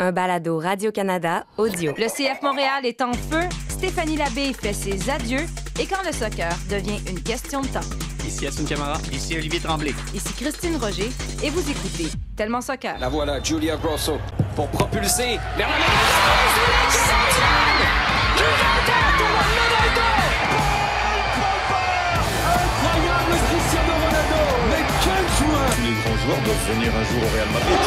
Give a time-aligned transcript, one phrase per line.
[0.00, 1.92] un balado Radio-Canada audio.
[1.96, 5.44] Le CF Montréal est en feu, Stéphanie Labbé fait ses adieux
[5.80, 7.80] et quand le soccer devient une question de temps.
[8.24, 8.98] Ici Assun Camara.
[9.10, 9.94] Ici Olivier Tremblay.
[10.14, 11.10] Ici Christine Roger
[11.42, 12.96] et vous écoutez Tellement Soccer.
[13.00, 14.18] La voilà, Julia Grosso,
[14.54, 17.57] pour propulser vers la
[25.88, 27.80] Les grands joueurs doivent venir un jour au Real Madrid.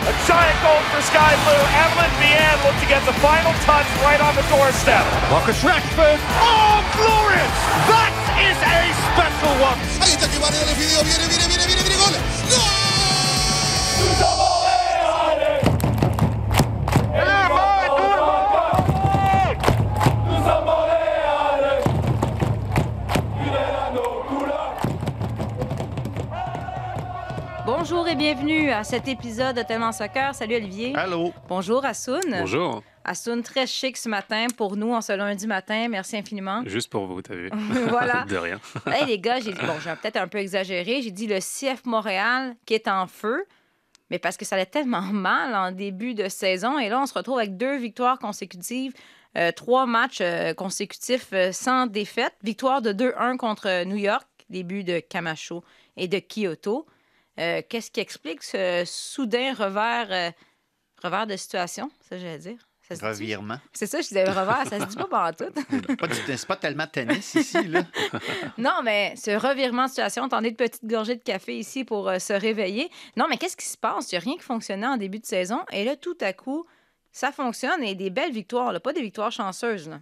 [0.00, 1.64] A giant goal for Sky Blue.
[1.76, 5.04] Evelyn Vianne look to get the final touch right on the doorstep.
[5.28, 6.16] Marcus Rashford.
[6.40, 7.52] Oh, glorious!
[7.84, 9.76] That is a special one.
[10.00, 11.04] Ahí está que Mario le pidió.
[11.04, 12.16] Viene, viene, viene, viene, viene, gol.
[14.00, 14.51] Bonjour
[28.12, 30.34] et bienvenue à cet épisode de Tellement Soccer.
[30.34, 30.94] Salut Olivier.
[30.94, 31.32] Allô.
[31.48, 32.20] Bonjour Assoun.
[32.28, 32.82] Bonjour.
[33.06, 35.88] Assoun, très chic ce matin pour nous en ce lundi matin.
[35.88, 36.62] Merci infiniment.
[36.66, 37.48] Juste pour vous, t'as vu.
[37.88, 38.26] voilà.
[38.28, 38.60] De rien.
[38.86, 41.00] hey, les gars, j'ai bon, j'ai peut-être un peu exagéré.
[41.00, 43.46] J'ai dit le CF Montréal qui est en feu,
[44.10, 46.78] mais parce que ça allait tellement mal en début de saison.
[46.78, 48.92] Et là, on se retrouve avec deux victoires consécutives,
[49.38, 52.34] euh, trois matchs euh, consécutifs euh, sans défaite.
[52.42, 55.64] Victoire de 2-1 contre New York, début de Camacho
[55.96, 56.86] et de Kyoto.
[57.40, 60.30] Euh, Qu'est-ce qui explique ce soudain revers, euh,
[61.02, 62.58] revers de situation, ça j'allais dire?
[62.90, 63.58] Ça Revirement.
[63.72, 65.46] C'est ça, je disais revers, ça se dit pas par tout.
[65.96, 67.84] Pas du- C'est pas tellement tennis ici, là.
[68.58, 72.18] Non, mais ce revirement de situation, attendez de petites gorgées de café ici pour euh,
[72.18, 72.90] se réveiller.
[73.16, 74.12] Non, mais qu'est-ce qui se passe?
[74.12, 75.60] Il n'y a rien qui fonctionnait en début de saison.
[75.72, 76.66] Et là, tout à coup,
[77.12, 79.88] ça fonctionne et des belles victoires, là, pas des victoires chanceuses.
[79.88, 80.00] Là.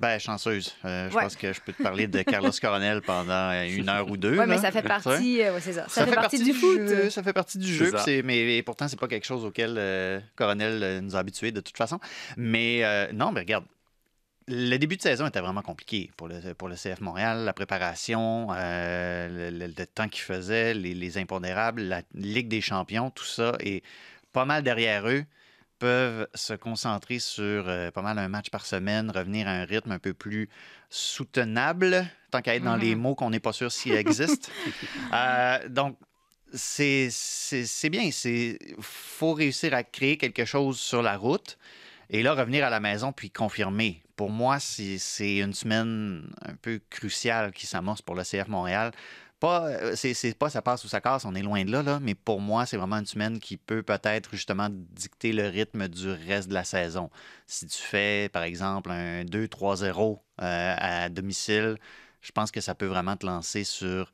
[0.00, 0.74] Ben, chanceuse.
[0.86, 1.22] Euh, je Ouais.
[1.24, 4.38] pense que je peux te parler de Carlos Coronel pendant euh, une heure ou deux.
[4.38, 5.86] Oui, mais ça fait partie, ouais, ça.
[5.88, 6.78] Ça, fait, partie, du foot.
[6.88, 7.92] jeu, ça fait partie du jeu.
[8.24, 11.76] Mais et pourtant, c'est pas quelque chose auquel euh, Coronel nous a habitués de toute
[11.76, 12.00] façon.
[12.38, 13.64] Mais euh, non, mais regarde.
[14.48, 17.44] Le début de saison était vraiment compliqué pour le, pour le CF Montréal.
[17.44, 22.60] La préparation, euh, le, le- le temps qu'il faisait, les, les impondérables, la Ligue des
[22.60, 23.84] champions, tout ça est
[24.32, 25.24] pas mal derrière eux
[25.80, 29.90] peuvent se concentrer sur euh, pas mal un match par semaine, revenir à un rythme
[29.90, 30.48] un peu plus
[30.90, 33.00] soutenable, tant qu'à être dans les Mhm.
[33.00, 34.48] mots qu'on n'est pas sûr s'ils existent.
[35.12, 35.96] Euh, donc,
[36.52, 37.08] c'est
[37.90, 38.02] bien.
[38.24, 41.58] Il faut réussir à créer quelque chose sur la route
[42.10, 44.02] et là, revenir à la maison puis confirmer.
[44.16, 48.92] Pour moi, c'est c'est une semaine un peu cruciale qui s'amorce pour le CF Montréal.
[49.40, 52.14] Pas, euh, c'est pas ça passe ou ça casse, on est loin de là, mais
[52.14, 56.48] pour moi, c'est vraiment une semaine qui peut peut-être justement dicter le rythme du reste
[56.50, 57.10] de la saison.
[57.46, 61.78] Si tu fais, par exemple, un 2-3-0 euh, à domicile,
[62.20, 64.12] je pense que ça peut vraiment te lancer sur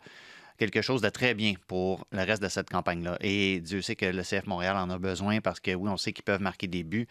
[0.58, 3.18] quelque chose de très bien pour le reste de cette campagne-là.
[3.20, 6.12] Et Dieu sait que le CF Montréal en a besoin parce que oui, on sait
[6.12, 7.08] qu'ils peuvent marquer des buts,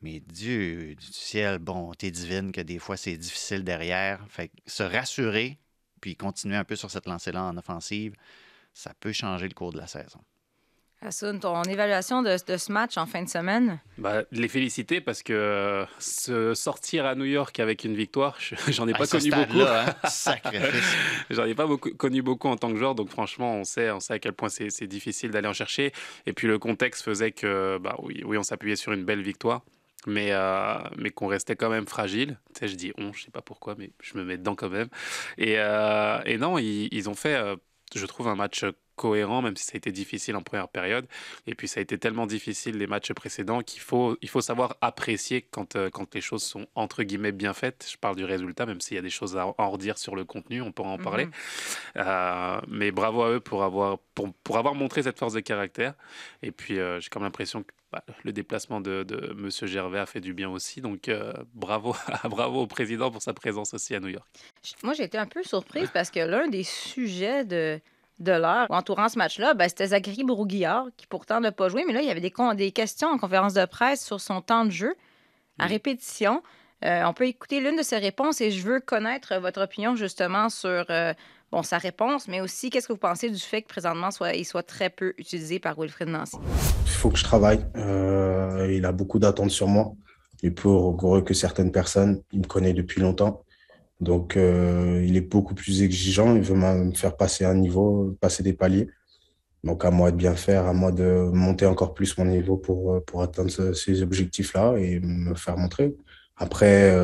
[0.00, 4.24] mais Dieu du ciel, bonté divine, que des fois c'est difficile derrière.
[4.28, 5.58] Fait que se rassurer,
[5.98, 8.14] puis continuer un peu sur cette lancée-là en offensive,
[8.74, 10.20] ça peut changer le cours de la saison.
[11.00, 13.78] Assoun, ton évaluation de, de ce match en fin de semaine?
[13.98, 18.56] Bah, les féliciter parce que euh, se sortir à New York avec une victoire, je-
[18.72, 19.60] j'en ai pas connu beaucoup.
[19.60, 19.94] hein?
[21.30, 24.00] J'en ai pas beaucoup, connu beaucoup en tant que joueur, donc franchement, on sait, on
[24.00, 25.92] sait à quel point c'est c'est difficile d'aller en chercher.
[26.26, 29.62] Et puis le contexte faisait que, bah oui, oui on s'appuyait sur une belle victoire,
[30.08, 32.38] mais, euh, mais qu'on restait quand même fragile.
[32.54, 34.70] Tu sais, je dis on, je sais pas pourquoi, mais je me mets dedans quand
[34.70, 34.88] même.
[35.36, 37.56] Et, euh, et non, ils, ils ont fait, euh,
[37.94, 38.64] je trouve, un match
[38.98, 41.06] cohérent, même si ça a été difficile en première période.
[41.46, 44.76] Et puis ça a été tellement difficile les matchs précédents qu'il faut, il faut savoir
[44.82, 47.88] apprécier quand, euh, quand les choses sont entre guillemets bien faites.
[47.90, 50.24] Je parle du résultat, même s'il y a des choses à en redire sur le
[50.24, 51.26] contenu, on pourra en parler.
[51.26, 51.32] Mhm.
[51.96, 55.94] Euh, mais bravo à eux pour avoir, pour, pour avoir montré cette force de caractère.
[56.42, 60.06] Et puis euh, j'ai comme l'impression que bah, le déplacement de, de Monsieur Gervais a
[60.06, 60.80] fait du bien aussi.
[60.80, 64.26] Donc euh, bravo, bravo au président pour sa présence aussi à New York.
[64.82, 67.80] Moi, j'ai été un peu surprise parce que l'un des sujets de,
[68.18, 71.92] de l'heure entourant ce match-là, ben, c'était Zachary Brouguillard, qui pourtant n'a pas joué, mais
[71.92, 74.70] là, il y avait des, des questions en conférence de presse sur son temps de
[74.70, 74.94] jeu
[75.58, 76.42] à répétition.
[76.84, 80.48] Euh, on peut écouter l'une de ses réponses et je veux connaître votre opinion justement
[80.48, 81.12] sur euh,
[81.50, 84.44] bon, sa réponse, mais aussi qu'est-ce que vous pensez du fait que présentement soit, il
[84.44, 86.36] soit très peu utilisé par Wilfred Nancy?
[86.84, 87.64] Il faut que je travaille.
[87.76, 89.92] Euh, il a beaucoup d'attentes sur moi.
[90.42, 93.44] Et pour heureux que certaines personnes, il me connaît depuis longtemps.
[94.00, 96.36] Donc, euh, il est beaucoup plus exigeant.
[96.36, 98.88] Il veut me faire passer un niveau, passer des paliers.
[99.64, 102.94] Donc, à moi de bien faire, à moi de monter encore plus mon niveau pour,
[102.94, 105.96] euh, pour atteindre ce- ces objectifs-là et me faire montrer.
[106.36, 106.94] Après,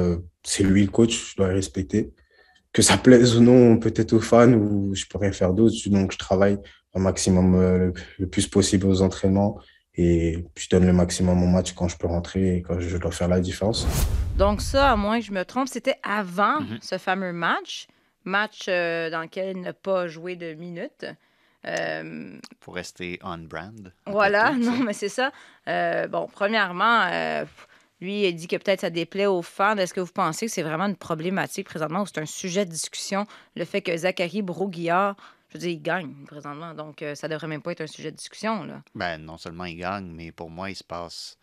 [0.44, 2.12] c'est lui le coach, je dois le respecter.
[2.74, 5.74] Que ça plaise ou non, peut-être aux fans, ou je peux rien faire d'autre.
[5.86, 6.58] Donc, je travaille
[6.94, 9.58] un maximum euh, le, le plus possible aux entraînements
[9.96, 13.12] Et je donne le maximum au match quand je peux rentrer et quand je dois
[13.12, 13.86] faire la différence.
[14.36, 16.78] Donc ça, à moins que je me trompe, c'était avant Mhm.
[16.82, 17.86] ce fameux match,
[18.24, 21.06] match euh, dans lequel il n'a pas joué de minutes.
[21.66, 23.92] Euh, Pour rester on-brand.
[24.06, 25.30] voilà, après tout, non, mais c'est ça.
[25.68, 27.44] Euh, bon, premièrement, euh,
[28.00, 29.76] lui, il dit que peut-être ça déplaît aux fans.
[29.76, 32.70] Est-ce que vous pensez que c'est vraiment une problématique présentement ou c'est un sujet de
[32.70, 33.26] discussion,
[33.56, 35.16] le fait que Zachary Broguillard,
[35.48, 38.10] je veux dire, il gagne présentement, donc euh, ça devrait même pas être un sujet
[38.10, 38.82] de discussion, là.
[38.94, 41.38] Ben, non seulement il gagne, mais pour moi, il se passe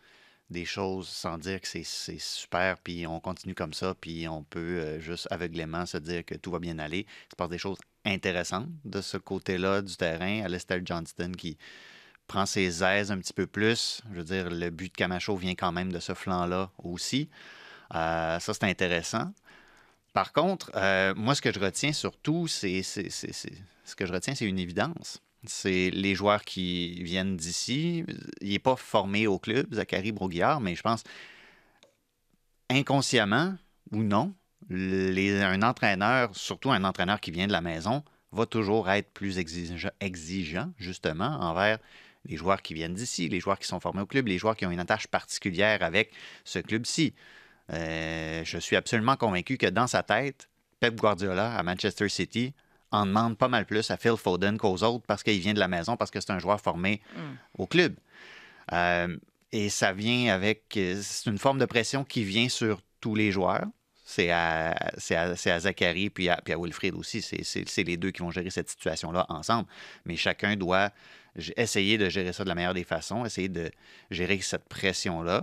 [0.50, 1.82] des choses sans dire que c'est
[2.18, 6.34] super, puis on continue comme ça, puis on peut euh, juste aveuglément se dire que
[6.34, 7.06] tout va bien aller.
[7.28, 10.44] Il se passe des choses intéressantes de ce côté-là du terrain.
[10.44, 11.56] Alistair Johnston qui
[12.26, 14.00] prend ses aises un petit peu plus.
[14.10, 17.28] Je veux dire, le but de Camacho vient quand même de ce flanc-là aussi.
[17.94, 19.32] Euh, ça, c'est intéressant.
[20.12, 24.46] Par contre, euh, moi, ce que je retiens surtout, c'est ce que je retiens, c'est
[24.46, 25.20] une évidence.
[25.44, 28.04] C'est les joueurs qui viennent d'ici.
[28.40, 31.02] Il n'est pas formé au club, Zachary Broguillard, mais je pense
[32.70, 33.54] inconsciemment
[33.90, 34.34] ou non,
[34.70, 40.72] un entraîneur, surtout un entraîneur qui vient de la maison, va toujours être plus exigeant,
[40.78, 41.78] justement, envers
[42.26, 44.64] les joueurs qui viennent d'ici, les joueurs qui sont formés au club, les joueurs qui
[44.66, 46.12] ont une attache particulière avec
[46.44, 47.14] ce club-ci.
[47.72, 50.48] Euh, je suis absolument convaincu que dans sa tête,
[50.80, 52.54] Pep Guardiola à Manchester City
[52.90, 55.68] en demande pas mal plus à Phil Foden qu'aux autres parce qu'il vient de la
[55.68, 57.00] maison, parce que c'est un joueur formé
[57.56, 57.94] au club.
[58.72, 59.16] Euh,
[59.50, 60.62] et ça vient avec.
[60.72, 63.66] C'est une forme de pression qui vient sur tous les joueurs.
[64.04, 67.22] C'est à, Zachary puis à, puis à Wilfried aussi.
[67.22, 69.68] C'est- les deux qui vont gérer cette situation-là ensemble.
[70.04, 70.90] Mais chacun doit
[71.56, 73.70] essayer de gérer ça de la meilleure des façons, essayer de
[74.10, 75.42] gérer cette pression-là.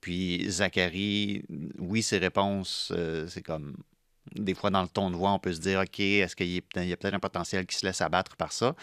[0.00, 1.44] Puis Zachary,
[1.78, 3.76] oui, ses réponses, euh, c'est comme
[4.34, 6.58] des fois dans le ton de voix, on peut se dire, OK, est-ce qu'il y
[6.58, 8.74] a peut-être un potentiel qui se laisse abattre par ça?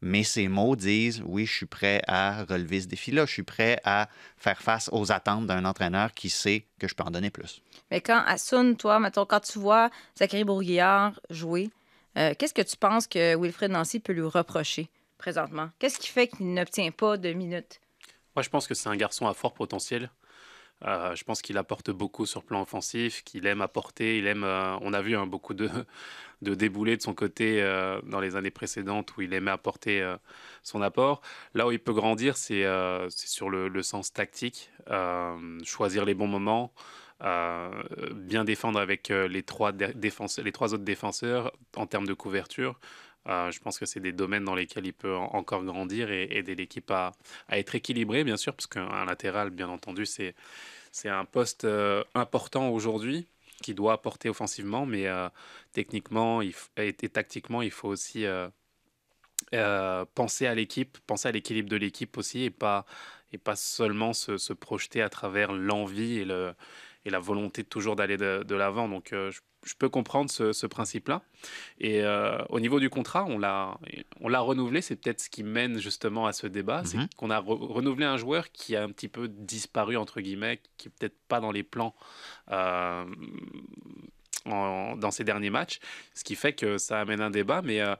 [0.00, 3.80] Mais ses mots disent, oui, je suis prêt à relever ce défi-là, je suis prêt
[3.84, 7.62] à faire face aux attentes d'un entraîneur qui sait que je peux en donner plus.
[7.90, 11.70] Mais quand, Assun, toi, mettons, quand tu vois Zachary Bourguillard jouer,
[12.18, 14.88] euh, qu'est-ce que tu penses que Wilfred Nancy peut lui reprocher?
[15.20, 15.70] Présentement?
[15.78, 17.80] Qu'est-ce qui fait qu'il n'obtient pas de minutes?
[18.34, 20.10] Moi, je pense que c'est un garçon à fort potentiel.
[20.86, 24.44] Euh, je pense qu'il apporte beaucoup sur le plan offensif, qu'il aime apporter, il aime.
[24.44, 25.68] euh, on a vu hein, beaucoup de,
[26.42, 30.02] de déboulés de son côté euh, dans les années précédentes où il aimait apporter
[30.62, 31.20] son apport.
[31.54, 32.64] Là où il peut grandir, c'est
[33.10, 34.70] sur le, sens tactique,
[35.64, 36.72] choisir les bons moments,
[37.20, 42.80] bien défendre avec les trois autres défenseurs en termes de couverture.
[43.28, 46.24] Euh, je pense que c'est des domaines dans lesquels il peut en- encore grandir et
[46.30, 47.12] aider l'équipe à,
[47.50, 50.34] être équilibré, bien sûr, parce qu'un latéral, bien entendu, c'est
[51.04, 53.26] un poste euh, important aujourd'hui
[53.62, 55.28] qui doit apporter offensivement, mais euh,
[55.72, 58.24] techniquement il et, et tactiquement, il faut aussi
[60.14, 62.86] penser à l'équipe, penser à l'équilibre de l'équipe aussi, et pas,
[63.32, 66.26] et pas seulement se, projeter à travers l'envie et,
[67.04, 68.88] et la volonté toujours d'aller de, l'avant.
[68.88, 71.22] Donc je, je peux comprendre ce, ce principe-là.
[71.78, 73.76] Et euh, au niveau du contrat, on l'a,
[74.20, 74.80] on l'a renouvelé.
[74.80, 76.80] C'est peut-être ce qui mène justement à ce débat.
[76.80, 76.86] Mhm.
[76.86, 80.60] C'est qu'on a re- renouvelé un joueur qui a un petit peu disparu, entre guillemets,
[80.78, 81.94] qui est peut-être pas dans les plans
[82.50, 83.04] euh,
[84.46, 85.80] en- dans ces derniers matchs.
[86.14, 87.60] Ce qui fait que ça amène un débat.
[87.62, 87.94] Mais euh,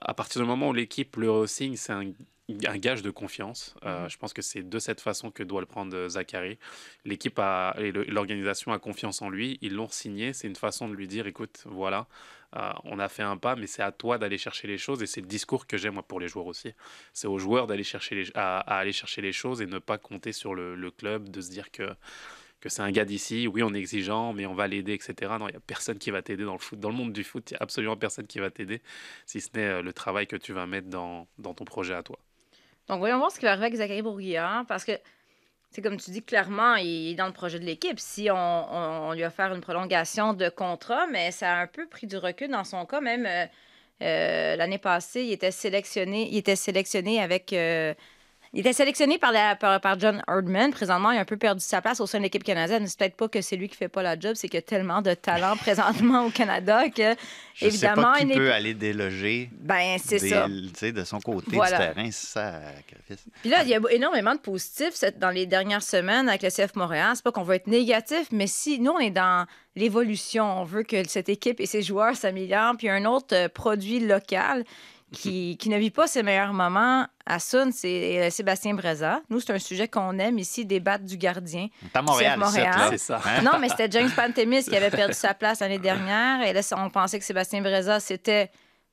[0.00, 2.12] à partir du moment où l'équipe le signe, c'est un,
[2.66, 3.74] un gage de confiance.
[3.84, 6.58] Euh, Je pense que c'est de cette façon que doit le prendre euh, Zachary.
[7.04, 9.58] L'équipe a- et l'organisation a confiance en lui.
[9.62, 10.32] Ils l'ont signé.
[10.32, 12.06] C'est une façon de lui dire, écoute, voilà,
[12.56, 15.02] euh, on a fait un pas, mais c'est à toi d'aller chercher les choses.
[15.02, 16.72] Et c'est le discours que j'ai moi pour les joueurs aussi.
[17.12, 19.98] C'est aux joueurs d'aller chercher les, à, à aller chercher les choses et ne pas
[19.98, 21.84] compter sur le, le club, de se dire que
[22.60, 25.38] que c'est un gars d'ici, oui, on est exigeant, mais on va l'aider, etc.
[25.38, 26.78] Non, il n'y a personne qui va t'aider dans le foot.
[26.78, 28.82] Dans le monde du foot, il n'y a absolument personne qui va t'aider,
[29.26, 32.18] si ce n'est le travail que tu vas mettre dans, dans ton projet à toi.
[32.88, 34.92] Donc, voyons voir ce qui va arriver avec Zachary Bourguillard, parce que,
[35.70, 37.98] c'est comme tu dis, clairement, il est dans le projet de l'équipe.
[37.98, 42.06] Si on lui a offert une prolongation de contrat, mais ça a un peu pris
[42.06, 43.00] du recul dans son cas.
[43.00, 43.46] Même euh,
[44.02, 47.52] euh, l'année passée, il était sélectionné, il était sélectionné avec.
[47.52, 47.94] euh,
[48.54, 50.72] il était sélectionné par, la, par, par John Herdman.
[50.72, 52.86] Présentement, il a un peu perdu sa place au sein de l'équipe canadienne.
[52.86, 54.62] C'est peut-être pas que c'est lui qui fait pas la job, c'est qu'il y a
[54.62, 57.14] tellement de talent présentement au Canada que,
[57.54, 60.46] Je évidemment, sais pas qui il peut aller déloger Ben, c'est ça.
[60.48, 61.88] de son côté Voilà.
[61.88, 62.10] du terrain.
[62.10, 63.24] Sacrifice.
[63.40, 66.74] Puis là, il y a énormément de positifs dans les dernières semaines avec le CF
[66.76, 67.12] Montréal.
[67.14, 70.82] C'est pas qu'on veut être négatif, mais si nous, on est dans l'évolution, on veut
[70.82, 74.64] que cette équipe et ses joueurs s'améliorent, puis un autre euh, produit local
[75.12, 79.20] qui, qui ne vit pas ses meilleurs moments à Sun, c'est euh, Sébastien Breza.
[79.30, 81.68] Nous, c'est un sujet qu'on aime ici, débattre du gardien.
[81.94, 82.40] À Montréal.
[82.90, 83.20] C'est ça.
[83.24, 83.42] Hein?
[83.42, 86.42] Non, mais c'était James Pantemis qui avait perdu sa place l'année dernière.
[86.46, 88.50] Et là, on pensait que Sébastien Breza, c'était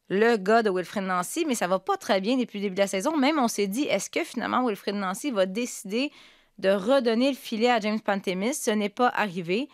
[0.09, 2.81] le gars de Wilfred Nancy, mais ça va pas très bien depuis le début de
[2.81, 3.15] la saison.
[3.17, 6.11] Même on s'est dit, est-ce que finalement Wilfred Nancy va décider
[6.57, 8.55] de redonner le filet à James Pantemis?
[8.55, 9.69] Ce n'est pas arrivé.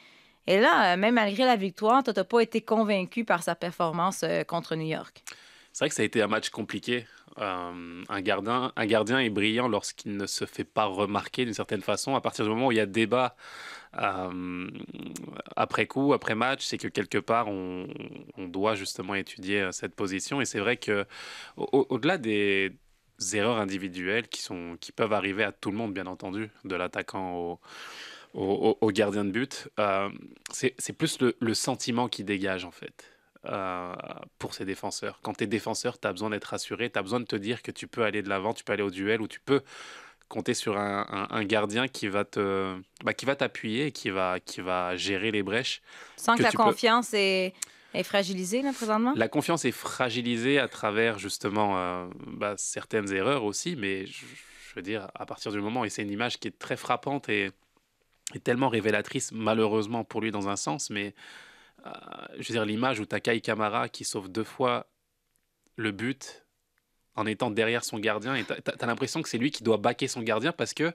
[0.47, 4.21] Et là, euh, même malgré la victoire, tu n'as pas été convaincu par sa performance
[4.23, 5.23] euh, contre New York.
[5.75, 7.05] C'est vrai que ça a été un match compliqué.
[7.37, 8.71] Euh, un, gardien,
[9.19, 12.15] est brillant lorsqu'il ne se fait pas remarquer d'une certaine façon.
[12.15, 13.35] À partir du moment où il y a débat
[13.97, 14.69] euh,
[15.57, 17.87] après coup, après match, c'est que quelque part, on,
[18.37, 20.39] doit justement étudier euh, cette position.
[20.39, 21.05] Et c'est vrai que
[21.57, 22.71] au-delà des
[23.33, 24.41] erreurs individuelles qui,
[24.95, 27.59] peuvent arriver à tout le monde, bien entendu, de l'attaquant
[28.33, 29.67] au, gardien de but,
[30.53, 33.14] c'est plus le sentiment qui dégage en fait.
[33.47, 33.93] Euh,
[34.39, 35.19] pour ces défenseurs.
[35.21, 37.61] Quand tu es défenseur, tu as besoin d'être rassuré, tu as besoin de te dire
[37.61, 39.61] que tu peux aller de l'avant, tu peux aller au duel ou tu peux
[40.27, 44.61] compter sur un, gardien qui va te bah, qui va t'appuyer et qui va qui
[44.61, 45.81] va gérer les brèches
[46.17, 47.53] sans que, la confiance est,
[47.93, 49.13] est, fragilisée là présentement?
[49.15, 54.25] La confiance est fragilisée à travers justement euh, bah, certaines erreurs aussi mais je,
[54.75, 57.51] veux dire à partir du moment et c'est une image qui est très frappante et,
[58.33, 61.13] et tellement révélatrice malheureusement pour lui dans un sens mais
[62.33, 64.87] je veux dire, l'image où Takai Kamara qui sauve deux fois
[65.75, 66.45] le but
[67.15, 68.35] en étant derrière son gardien.
[68.35, 70.91] Et tu as, l'impression que c'est lui qui doit baquer son gardien parce que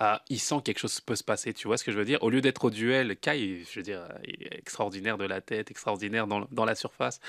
[0.00, 1.52] euh, il sent quelque chose peut se passer.
[1.52, 2.22] Tu vois ce que je veux dire?
[2.22, 6.26] Au lieu d'être au duel, Kai, je veux dire, est extraordinaire de la tête, extraordinaire
[6.26, 7.20] dans, dans, la surface.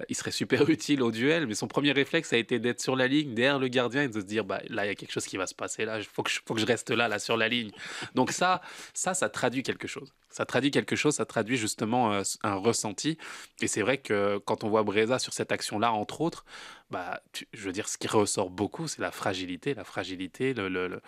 [0.00, 2.96] Euh, il serait super utile au duel, mais son premier réflexe a été d'être sur
[2.96, 5.12] la ligne, derrière le gardien et de se dire, bah, là, il y a quelque
[5.12, 5.84] chose qui va se passer.
[5.84, 7.70] Là, il faut faut que je reste là, là, sur la ligne.
[8.14, 8.60] Donc ça,
[8.94, 10.12] ça, ça traduit quelque chose.
[10.30, 13.18] Ça traduit quelque chose, ça traduit justement euh, un ressenti.
[13.60, 16.44] Et c'est vrai que quand on voit Breza sur cette action-là, entre autres,
[16.90, 21.00] bah, je veux dire, ce qui ressort beaucoup, c'est la fragilité, la fragilité, le, euh,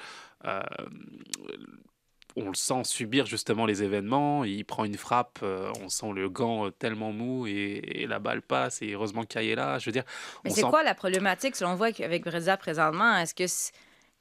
[2.36, 4.44] on le sent subir justement les événements.
[4.44, 8.82] Il prend une frappe, euh, on sent le gant tellement mou et, la balle passe.
[8.82, 9.78] Et heureusement qu'il est là.
[9.78, 10.04] Je veux dire.
[10.44, 13.16] Mais c'est quoi la problématique selon vous avec Breza présentement?
[13.16, 13.44] Est-ce que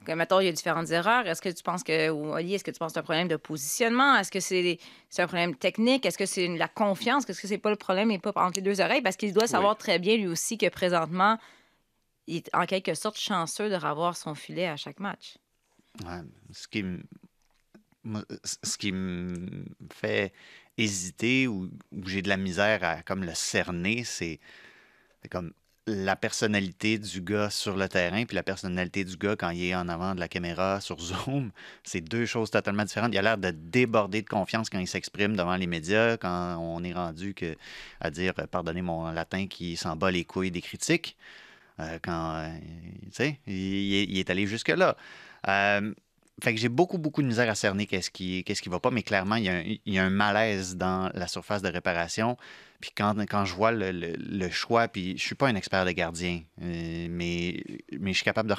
[0.06, 1.26] que, mettons, il y a différentes erreurs?
[1.28, 3.30] Est-ce que tu penses que, ou Oli, est-ce que tu penses que c'est un problème
[3.30, 4.18] de positionnement?
[4.18, 4.78] Est-ce que c'est
[5.18, 6.06] un problème technique?
[6.06, 7.24] Est-ce que c'est la confiance?
[7.30, 9.02] Est-ce que c'est pas le problème et pas entre les deux oreilles?
[9.02, 11.38] Parce qu'il doit savoir très bien, lui aussi, que présentement,
[12.28, 15.38] il est en quelque sorte chanceux de revoir son filet à chaque match.
[16.52, 16.84] Ce qui
[18.34, 20.34] ce qui me fait
[20.78, 21.70] hésiter ou,
[22.06, 24.40] j'ai de la misère à comme le cerner, c'est
[25.30, 25.54] comme
[25.86, 29.76] la personnalité du gars sur le terrain puis la personnalité du gars quand il est
[29.76, 31.52] en avant de la caméra sur Zoom,
[31.84, 33.14] c'est deux choses totalement différentes.
[33.14, 36.84] Il a l'air de déborder de confiance quand il s'exprime devant les médias, quand on
[36.84, 37.36] est rendu
[38.00, 41.18] à dire, pardonnez mon latin, qui s'en bat les couilles des critiques.
[41.80, 42.50] Euh, quand, euh,
[43.06, 44.96] tu sais, il, est allé jusque-là.
[45.48, 45.94] Euh,
[46.42, 48.92] fait que j'ai beaucoup, beaucoup de misère à cerner qu'est-ce qui qu'est-ce qui va pas,
[48.92, 51.70] mais clairement, il y, a un, il y, a un, malaise dans la surface de
[51.70, 52.38] réparation.
[52.82, 55.92] Puis quand, quand je vois le, le, choix, puis je suis pas un expert de
[55.92, 57.64] gardien, euh, mais,
[57.98, 58.56] mais je suis capable de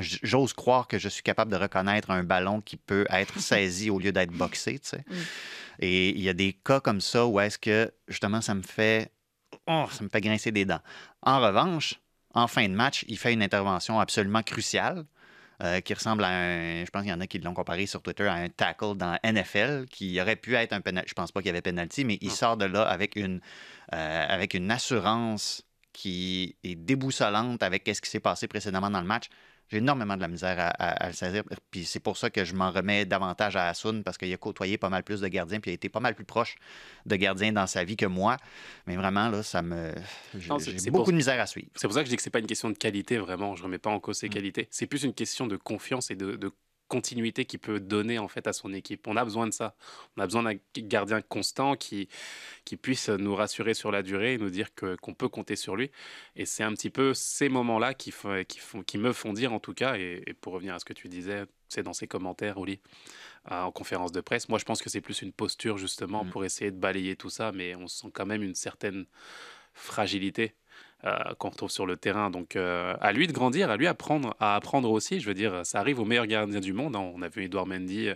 [0.00, 3.98] J'ose croire que je suis capable de reconnaître un ballon qui peut être saisi au
[3.98, 5.04] lieu d'être boxé, tu sais.
[5.08, 5.14] Mm.
[5.80, 9.10] Et il y a des cas comme ça où est-ce que, justement, ça me fait...
[9.66, 10.80] Oh, ça me fait grincer des dents.
[11.22, 12.00] En revanche,
[12.32, 15.04] en fin de match, il fait une intervention absolument cruciale
[15.62, 16.84] euh, qui ressemble à un.
[16.84, 19.18] Je pense qu'il y en a qui l'ont comparé sur Twitter à un tackle dans
[19.24, 21.08] NFL qui aurait pu être un penalty.
[21.08, 23.40] Je pense pas qu'il y avait penalty, mais il sort de là avec une,
[23.94, 29.06] euh, avec une assurance qui est déboussolante avec ce qui s'est passé précédemment dans le
[29.06, 29.28] match.
[29.68, 31.42] J'ai énormément de la misère à, le saisir.
[31.70, 34.78] Puis c'est pour ça que je m'en remets davantage à Asun parce qu'il a côtoyé
[34.78, 36.56] pas mal plus de gardiens puis il a été pas mal plus proche
[37.04, 38.36] de gardiens dans sa vie que moi.
[38.86, 39.92] Mais vraiment, là, ça me.
[40.34, 41.68] J'ai beaucoup de misère à suivre.
[41.74, 43.56] C'est pour ça que je dis que c'est pas une question de qualité, vraiment.
[43.56, 44.32] Je remets pas en cause ses mm.
[44.32, 44.68] qualités.
[44.70, 46.52] C'est plus une question de confiance et de, de
[46.88, 49.06] continuité qu'il peut donner en fait à son équipe.
[49.06, 49.74] On a besoin de ça.
[50.16, 52.08] On a besoin d'un gardien constant qui,
[52.64, 55.76] qui puisse nous rassurer sur la durée et nous dire que, qu'on peut compter sur
[55.76, 55.90] lui.
[56.36, 58.12] Et c'est un petit peu ces moments-là qui,
[58.48, 60.92] qui, font, qui me font dire en tout cas, et, pour revenir à ce que
[60.92, 62.80] tu disais, c'est dans ses commentaires, Oli,
[63.50, 64.48] euh, en conférence de presse.
[64.48, 66.30] Moi, je pense que c'est plus une posture justement mmh.
[66.30, 69.06] pour essayer de balayer tout ça, mais on sent quand même une certaine
[69.74, 70.54] fragilité
[71.38, 72.30] qu'on retrouve sur le terrain.
[72.30, 75.20] Donc, euh, à lui de grandir, à lui apprendre, à apprendre aussi.
[75.20, 76.96] Je veux dire, ça arrive aux meilleurs gardiens du monde.
[76.96, 77.12] Hein.
[77.14, 78.14] On a vu Edouard Mendy euh,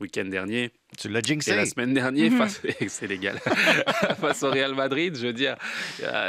[0.00, 0.72] le week-end dernier.
[0.98, 1.56] Tu l'as jinxé.
[1.56, 2.48] la semaine dernière, mhm.
[2.88, 3.38] c'est légal.
[4.20, 5.56] face au Real Madrid, je veux dire,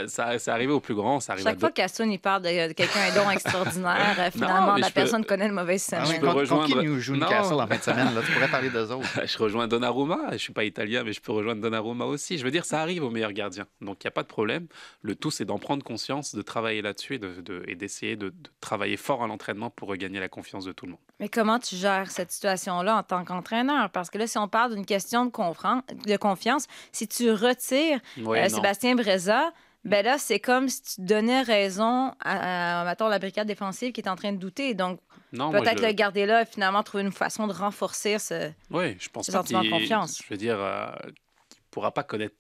[0.08, 1.20] ça, ça arrivé au plus grand.
[1.20, 5.48] Ça Chaque fois qu'Assun il parle de, quelqu'un d'un don extraordinaire, finalement, la personne connaît
[5.48, 6.06] le mauvais semaine.
[6.06, 6.66] je peux rejoindre...
[6.66, 8.16] qui nous joue Newcastle en fin de semaine?
[8.16, 9.26] Là, tu pourrais parler d'eux autres.
[9.26, 10.30] je rejoins Donnarumma.
[10.32, 12.38] Je suis pas italien, mais je peux rejoindre Donnarumma aussi.
[12.38, 13.66] Je veux dire, ça arrive aux meilleurs gardiens.
[13.82, 14.68] Donc, il n'y a pas de problème.
[15.02, 17.20] Le tout, c'est d'en prendre conscience, de travailler là-dessus
[17.68, 21.02] et d'essayer de, travailler fort à l'entraînement pour regagner la confiance de tout le monde.
[21.20, 23.90] Mais comment tu gères cette situation-là en tant qu'entraîneur?
[23.90, 28.50] Parce que là, si on parle d'une question de, de confiance, si tu retires euh,
[28.50, 29.52] Sébastien Breza,
[29.84, 34.02] Ben là, c'est comme si tu donnais raison à, à mettons, la brigade défensive qui
[34.02, 34.76] est en train de douter.
[34.76, 35.00] Donc,
[35.32, 35.88] peut-être le...
[35.88, 35.94] le...
[35.94, 39.64] garder là et finalement trouver une façon de renforcer ce, oui, je pense ce sentiment
[39.64, 40.22] de confiance.
[40.24, 42.36] Je veux dire, euh, il ne pourra pas connaître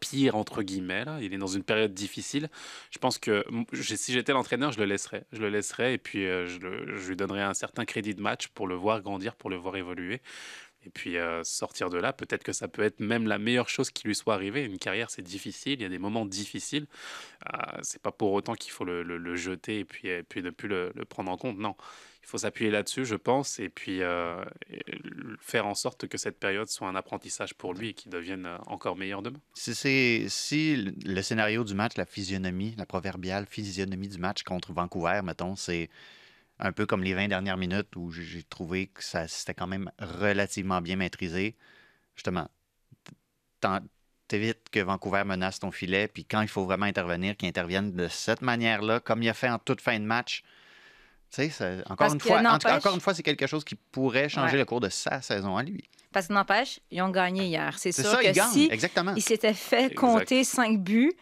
[0.00, 1.04] pire, entre guillemets.
[1.04, 1.18] Là.
[1.20, 2.48] Il est dans une période difficile.
[2.90, 5.24] Je pense que si j'étais l'entraîneur, je le laisserais.
[5.32, 8.20] Je le laisserais et puis euh, je, le, je, lui donnerais un certain crédit de
[8.20, 10.20] match pour le voir grandir, pour le voir évoluer.
[10.86, 13.90] Et puis euh, sortir de là, peut-être que ça peut être même la meilleure chose
[13.90, 14.64] qui lui soit arrivée.
[14.64, 16.86] Une carrière, c'est difficile, il y a des moments difficiles.
[17.52, 20.08] Euh, c'est pas pour autant qu'il faut le, jeter et puis,
[20.42, 21.58] ne plus le, prendre en compte.
[21.58, 21.74] Non,
[22.22, 24.44] il faut s'appuyer là-dessus, je pense, et puis euh,
[25.40, 28.96] faire en sorte que cette période soit un apprentissage pour lui et qu'il devienne encore
[28.96, 29.40] meilleur demain.
[29.54, 35.20] Si, si le scénario du match, la physionomie, la proverbiale physionomie du match contre Vancouver,
[35.24, 35.88] mettons, c'est
[36.58, 39.90] un peu comme les 20 dernières minutes où j'ai trouvé que ça c'était quand même
[39.98, 41.56] relativement bien maîtrisé.
[42.14, 42.48] Justement,
[44.28, 48.08] t'évites que Vancouver menace ton filet, puis quand il faut vraiment intervenir, qu'il intervienne de
[48.08, 50.42] cette manière-là, comme il a fait en toute fin de match.
[51.30, 54.52] Tu sais, encore, une fois, en, encore une fois, c'est quelque chose qui pourrait changer
[54.52, 54.58] ouais.
[54.58, 55.82] le cours de sa saison à lui.
[56.12, 57.76] Parce que n'empêche, ils ont gagné hier.
[57.76, 59.14] C'est sûr ça, que ils gagnent, si exactement.
[59.16, 61.12] ils s'étaient fait compter 5 buts,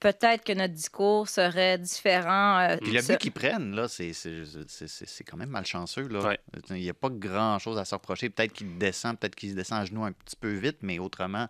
[0.00, 2.58] peut-être que notre discours serait différent.
[2.58, 6.08] Euh, Puis le but qu'ils prennent, là, c'est quand même malchanceux.
[6.08, 6.20] Là.
[6.20, 6.40] Ouais.
[6.70, 8.30] Il n'y a pas grand-chose à se reprocher.
[8.30, 11.46] Peut-être qu'il descend, peut-être qu'il se descend à genoux un petit peu vite, mais autrement,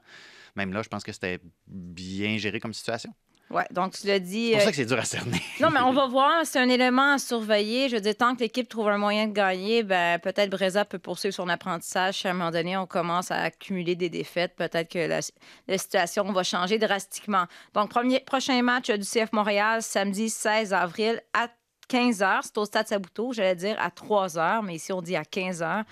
[0.56, 3.14] même là, je pense que c'était bien géré comme situation.
[3.50, 4.50] Oui, donc tu l'as dit.
[4.50, 5.42] C'est pour ça que c'est dur à cerner.
[5.60, 6.44] non, mais on va voir.
[6.44, 7.88] C'est un élément à surveiller.
[7.88, 11.00] Je veux dire, tant que l'équipe trouve un moyen de gagner, ben, peut-être Breza peut
[11.00, 12.18] poursuivre son apprentissage.
[12.20, 15.20] Si à un moment donné, on commence à accumuler des défaites, peut-être que la,
[15.66, 17.46] la, situation va changer drastiquement.
[17.74, 21.48] Donc, premier, prochain match du CF Montréal, samedi 16 avril à
[21.88, 22.38] 15 h.
[22.44, 25.62] C'est au Stade Sabuto, j'allais dire à 3 h, mais ici, on dit à 15
[25.62, 25.84] h.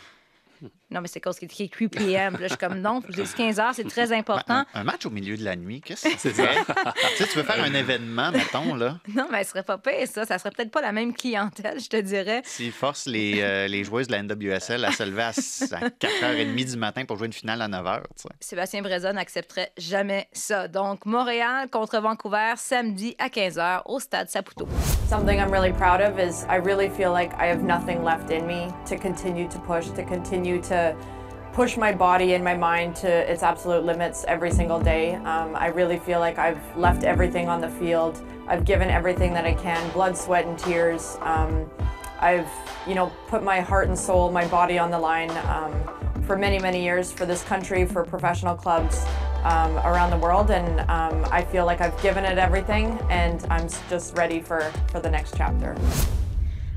[0.90, 2.32] Non, mais c'est cause qu'il est écrit 8 p.m.
[2.32, 4.64] Là, je suis comme non, je dis 15 heures, c'est très important.
[4.72, 6.46] Un, un, match au milieu de la nuit, qu'est-ce que c'est ça?
[6.54, 8.98] tu sais, tu veux faire un événement, mettons, là.
[9.14, 10.24] Non, mais ce serait pas pire, ça.
[10.24, 12.40] Ça serait peut-être pas la même clientèle, je te dirais.
[12.44, 16.70] S'ils forcent les, euh, les joueuses de la NWSL à se lever à, à 4h30
[16.70, 18.28] du matin pour jouer une finale à 9h, tu sais.
[18.40, 20.68] Sébastien Breza n'accepterait jamais ça.
[20.68, 24.66] Donc, Montréal contre Vancouver, samedi à 15h au Stade Saputo.
[25.08, 28.46] Something I'm really proud of is I really feel like I have nothing left in
[28.46, 30.77] me to continue to push, to continue to
[31.52, 35.16] push my body and my mind to its absolute limits every single day.
[35.16, 38.22] Um, I really feel like I've left everything on the field.
[38.46, 41.16] I've given everything that I can, blood, sweat, and tears.
[41.20, 41.68] Um,
[42.20, 42.48] I've,
[42.86, 45.72] you know, put my heart and soul, my body on the line um,
[46.22, 49.04] for many, many years for this country, for professional clubs
[49.44, 53.68] um, around the world, and um, I feel like I've given it everything, and I'm
[53.88, 54.60] just ready for,
[54.90, 55.76] for the next chapter.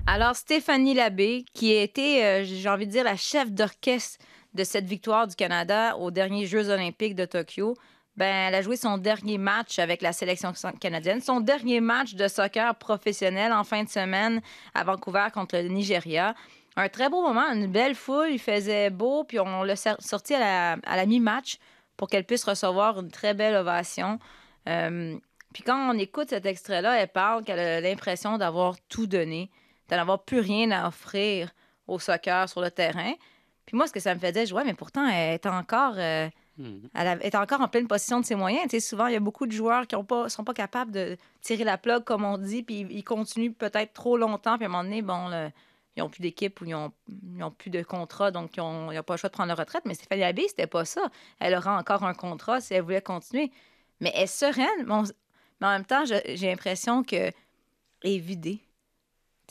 [0.08, 4.20] Alors, Stéphanie Labbé, qui a été, euh, j'ai envie de dire, la chef d'orchestre
[4.54, 7.76] de cette victoire du Canada aux derniers Jeux olympiques de Tokyo,
[8.18, 12.28] ben, elle a joué son dernier match avec la sélection canadienne, son dernier match de
[12.28, 14.42] soccer professionnel en fin de semaine
[14.74, 16.36] à Vancouver contre le Nigeria.
[16.76, 20.76] Un très beau moment, une belle foule, il faisait beau, puis on l'a sorti à
[20.76, 21.58] la, mi-match
[21.96, 24.20] pour qu'elle puisse recevoir une très belle ovation.
[24.68, 25.18] Euh,
[25.54, 29.50] puis quand on écoute cet extrait-là, elle parle qu'elle a l'impression d'avoir tout donné,
[29.96, 31.52] d'en avoir plus rien à offrir
[31.88, 33.14] au soccer sur le terrain.
[33.66, 36.28] Puis moi, ce que ça me faisait, je vois, mais pourtant, elle est encore, euh,
[36.58, 36.88] mmh.
[36.96, 38.64] elle est encore en pleine possession de ses moyens.
[38.64, 41.18] Tu sais, souvent, il y a beaucoup de joueurs qui ne sont pas capables de
[41.42, 44.72] tirer la plug, comme on dit, puis ils continuent peut-être trop longtemps, puis à un
[44.72, 45.50] moment donné, bon, le,
[45.96, 46.92] ils n'ont plus d'équipe ou ils n'ont
[47.42, 49.84] ont plus de contrat, donc ils n'ont pas le choix de prendre leur retraite.
[49.86, 51.02] Mais Stéphanie Abbé, c'était pas ça.
[51.40, 53.52] Elle aura encore un contrat si elle voulait continuer.
[54.00, 54.86] Mais elle est sereine.
[54.86, 55.04] Bon,
[55.60, 57.34] mais en même temps, j'ai l'impression qu'elle
[58.04, 58.62] est vidée.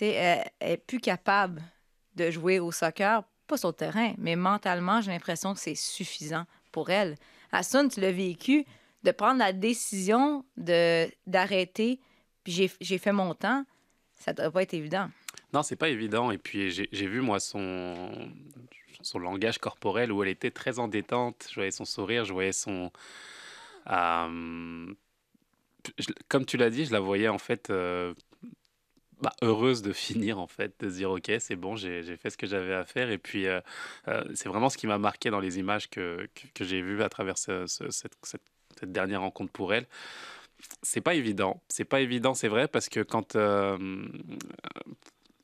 [0.09, 1.63] Elle n'est plus capable
[2.17, 6.45] de jouer au soccer pas sur le terrain, mais mentalement, j'ai l'impression que c'est suffisant
[6.71, 7.17] pour elle.
[7.51, 8.65] Assun, tu l'as vécu,
[9.03, 10.45] de prendre la décision
[11.27, 12.01] d'arrêter,
[12.45, 13.65] puis j'ai fait mon temps,
[14.15, 15.11] ça ne doit pas être évident.
[15.53, 16.31] Non, c'est pas évident.
[16.31, 18.13] Et puis, j'ai vu, moi, son,
[19.03, 21.47] son langage corporel où elle était très en détente.
[21.49, 22.93] Je voyais son sourire, je voyais son.
[23.89, 24.95] Euh,
[26.29, 28.15] comme tu l'as dit, je la voyais en fait euh,
[29.21, 32.39] bah, heureuse de finir en fait, de se dire ok c'est bon, j'ai fait ce
[32.39, 33.61] que j'avais à faire et puis euh,
[34.09, 37.09] euh, c'est vraiment ce qui m'a marqué dans les images que, que, j'ai vues à
[37.09, 38.43] travers ce, ce, cette, cette,
[38.79, 39.87] cette, dernière rencontre pour elle.
[40.83, 43.79] C'est pas évident, c'est pas évident, c'est vrai parce que quand euh,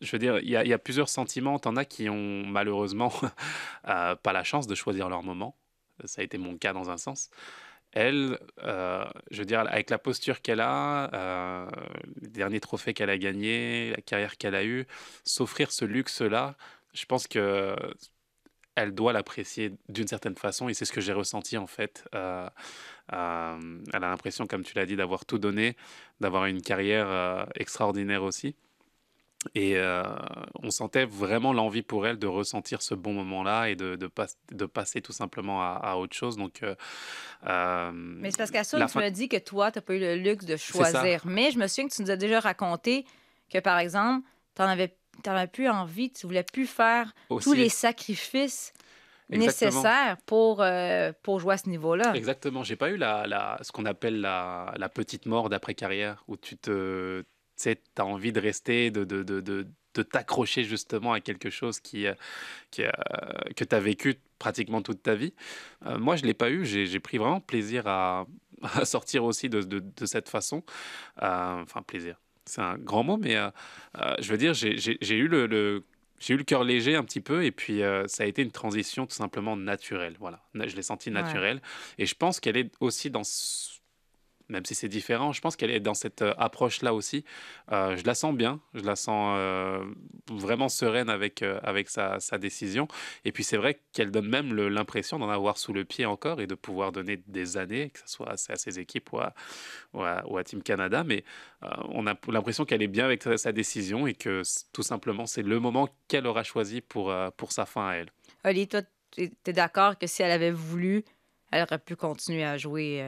[0.00, 1.58] je veux dire, il y, y, a plusieurs sentiments.
[1.58, 3.12] T'en as qui ont malheureusement
[3.84, 5.56] pas la chance de choisir leur moment.
[6.04, 7.30] Ça a été mon cas dans un sens
[7.96, 11.66] elle, euh, je veux dire, avec la posture qu'elle a, euh,
[12.20, 14.86] les derniers trophées qu'elle a gagnés, la carrière qu'elle a eue,
[15.24, 16.56] s'offrir ce luxe-là,
[16.92, 17.74] je pense que
[18.74, 22.04] elle doit l'apprécier d'une certaine façon et c'est ce que j'ai ressenti en fait.
[22.14, 22.50] Euh,
[23.08, 23.16] elle
[24.04, 25.74] a l'impression, comme tu l'as dit, d'avoir tout donné,
[26.20, 28.56] d'avoir une carrière extraordinaire aussi.
[29.54, 29.78] Et
[30.62, 34.10] on sentait vraiment l'envie pour elle de ressentir ce bon moment-là et de, de,
[34.50, 36.36] de passer tout simplement à, autre chose.
[36.36, 40.00] Donc, Mais c'est parce qu'à ça, tu m'as dit que toi, tu n'as pas eu
[40.00, 41.22] le luxe de choisir.
[41.24, 43.06] Mais je me souviens que tu nous as déjà raconté
[43.48, 47.52] que, par exemple, tu en avais tu n'avais plus envie, tu voulais plus faire tous
[47.52, 48.72] les sacrifices
[49.28, 52.14] nécessaires pour, euh, pour jouer à ce niveau-là.
[52.14, 52.62] Exactement.
[52.62, 56.56] J'ai pas eu la, la, ce qu'on appelle la, la, petite mort d'après-carrière, où tu
[56.56, 57.24] te,
[57.96, 62.06] as envie de rester, de, de, de, de, de t'accrocher justement à quelque chose qui,
[62.06, 62.14] euh,
[62.70, 62.90] qui euh,
[63.56, 65.32] que tu as vécu pratiquement toute ta vie.
[65.98, 66.64] moi, je ne l'ai pas eu.
[66.66, 68.26] J'ai pris vraiment plaisir à,
[68.62, 70.62] à sortir aussi de, de, de cette façon.
[71.16, 72.16] enfin, plaisir
[72.46, 73.50] c'est un grand mot, mais euh,
[73.98, 75.84] euh, je veux dire, j'ai eu le,
[76.18, 78.52] j'ai eu le cœur léger un petit peu et puis euh, ça a été une
[78.52, 80.16] transition tout simplement naturelle.
[80.18, 81.60] Voilà, je l'ai senti naturelle
[81.98, 83.24] et je pense qu'elle est aussi dans
[84.48, 87.24] même si c'est différent, je pense qu'elle est dans cette euh, approche-là aussi.
[87.72, 89.84] Euh, je la sens bien, je la sens euh,
[90.30, 92.86] vraiment sereine avec, avec sa, décision.
[93.24, 96.46] Et puis c'est vrai qu'elle donne même l'impression d'en avoir sous le pied encore et
[96.46, 99.32] de pouvoir donner des années, que ce soit à, ses équipes ou à,
[99.92, 101.02] ou à, Team Canada.
[101.02, 101.24] Mais
[101.62, 105.58] on a l'impression qu'elle est bien avec sa, décision et que tout simplement c'est le
[105.60, 108.10] moment qu'elle aura choisi pour, pour sa fin à elle.
[108.44, 111.04] Oli, toi, tu es d'accord que si elle avait voulu,
[111.50, 113.02] elle aurait pu continuer à jouer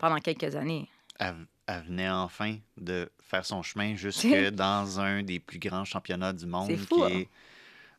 [0.00, 0.88] pendant quelques années.
[1.18, 1.46] Elle,
[1.86, 6.74] venait enfin de faire son chemin jusque dans un des plus grands championnats du monde,
[6.74, 7.28] qui est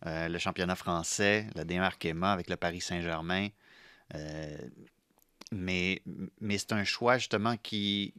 [0.08, 1.64] euh, le championnat français, la
[2.02, 3.48] Emma avec le Paris Saint-Germain.
[4.16, 4.58] Euh,
[5.54, 6.02] mais
[6.42, 8.14] mais c'est un choix justement qui,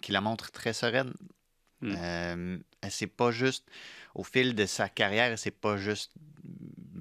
[0.00, 1.12] qui la montre très sereine.
[1.80, 1.94] Hmm.
[1.96, 3.68] Euh, elle s'est pas juste,
[4.14, 6.12] au fil de sa carrière, elle s'est pas juste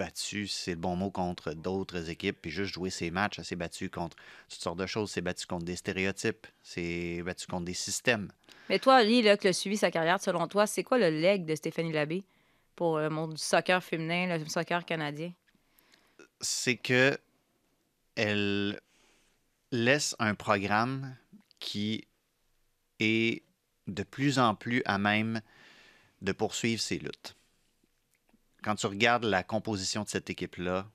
[0.01, 3.37] battu, c'est le bon mot, contre d'autres équipes, puis juste jouer ses matchs.
[3.37, 4.17] Elle s'est battue contre
[4.49, 5.11] toutes sortes de choses.
[5.11, 6.47] C'est battu contre des stéréotypes.
[6.63, 8.31] C'est battu contre des systèmes.
[8.67, 11.45] Mais toi, Lee, là, qui a suivi sa carrière, selon toi, c'est quoi le leg
[11.45, 12.23] de Stéphanie Labbé
[12.75, 15.31] pour le monde du soccer féminin, le soccer canadien?
[16.39, 17.15] C'est que
[18.15, 18.79] elle
[19.71, 21.15] laisse un programme
[21.59, 22.07] qui
[22.99, 23.43] est
[23.87, 25.41] de plus en plus à même
[26.21, 27.35] de poursuivre ses luttes
[28.63, 30.87] quand tu regardes la composition de cette équipe-là,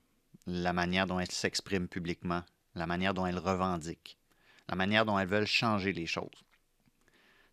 [0.45, 2.43] la manière dont elle s'exprime publiquement,
[2.75, 4.17] la manière dont elle revendique,
[4.69, 6.43] la manière dont elles veulent changer les choses.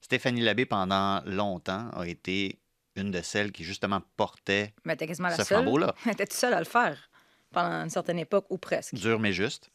[0.01, 2.59] Stéphanie Labbé, pendant longtemps, a été
[2.97, 5.95] une de celles qui, justement, portait mais quasiment la ce flambeau-là.
[6.07, 7.11] Elle était seule à le faire
[7.51, 8.95] pendant une certaine époque, ou presque.
[8.95, 9.71] Dur, mais juste.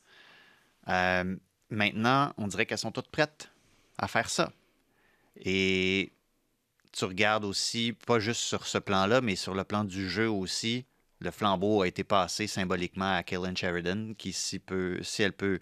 [0.88, 1.36] Euh,
[1.70, 3.52] maintenant, on dirait qu'elles sont toutes prêtes
[3.98, 4.52] à faire ça.
[5.38, 6.12] Et
[6.92, 10.86] tu regardes aussi, pas juste sur ce plan-là, mais sur le plan du jeu aussi,
[11.20, 15.60] le flambeau a été passé symboliquement à Kaylin Sheridan, qui, si, peut, si elle peut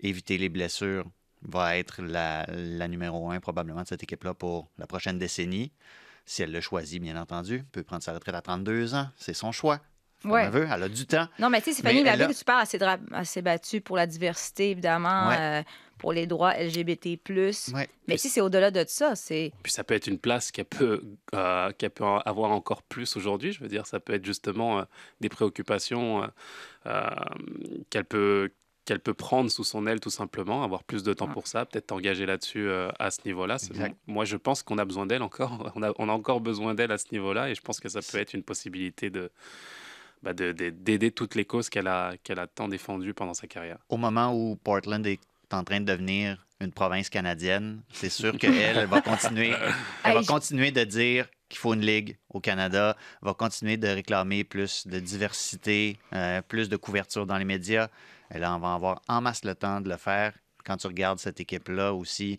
[0.00, 1.04] éviter les blessures,
[1.42, 2.46] va être la,
[2.88, 5.72] numéro un probablement de cette équipe-là pour la prochaine décennie.
[6.26, 9.08] Si elle le choisit, bien entendu, peut prendre sa retraite à 32 ans.
[9.16, 9.80] C'est son choix.
[10.24, 10.44] Ouais.
[10.44, 11.26] Elle, veut, elle a du temps.
[11.38, 12.78] Non, mais tu sais, Stéphanie Labbé, que tu parles, assez,
[13.12, 15.30] assez battue pour la diversité, évidemment.
[15.30, 15.62] Euh,
[15.98, 17.18] pour les droits LGBT+.
[18.06, 19.52] Mais si c'est au-delà de ça, c'est...
[19.62, 21.02] Puis ça peut être une place qu'elle peut,
[21.34, 23.52] euh, peut avoir encore plus aujourd'hui.
[23.52, 24.82] Je veux dire, ça peut être justement euh,
[25.20, 26.28] des préoccupations
[26.86, 27.10] euh,
[27.90, 28.50] qu'elle peut
[28.84, 31.90] qu'elle peut prendre sous son aile tout simplement, avoir plus de temps pour ça, peut-être
[31.92, 33.56] engager là-dessus à ce niveau-là.
[34.06, 35.72] Moi, je pense qu'on a besoin d'elle encore.
[35.74, 38.00] On a, on a encore besoin d'elle à ce niveau-là et je pense que ça
[38.02, 39.30] peut être une possibilité de,
[40.24, 43.78] bah, d'aider toutes les causes qu'elle a, qu'elle a tant défendues pendant sa carrière.
[43.90, 45.20] Au moment où Portland est
[45.52, 49.52] en train de devenir une province canadienne, c'est sûr qu'elle elle va continuer,
[50.02, 54.44] elle va continuer de dire qu'il faut une ligue au Canada, va continuer de réclamer
[54.44, 57.88] plus de diversité, euh, plus de couverture dans les médias.
[58.30, 60.32] Elle en va avoir en masse le temps de le faire.
[60.64, 62.38] Quand tu regardes cette équipe-là aussi,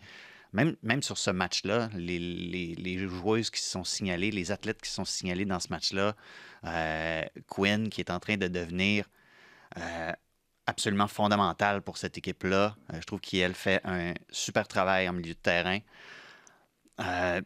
[0.55, 5.59] même, sur ce match-là, les, joueuses qui sont signalées, les athlètes qui sont signalés dans
[5.59, 6.15] ce match-là,
[6.65, 9.05] euh, Quinn qui est en train de devenir
[9.77, 10.11] euh,
[10.65, 12.75] absolument fondamentale pour cette équipe-là.
[12.93, 15.79] Euh, je trouve qu'elle fait un super travail en milieu de terrain.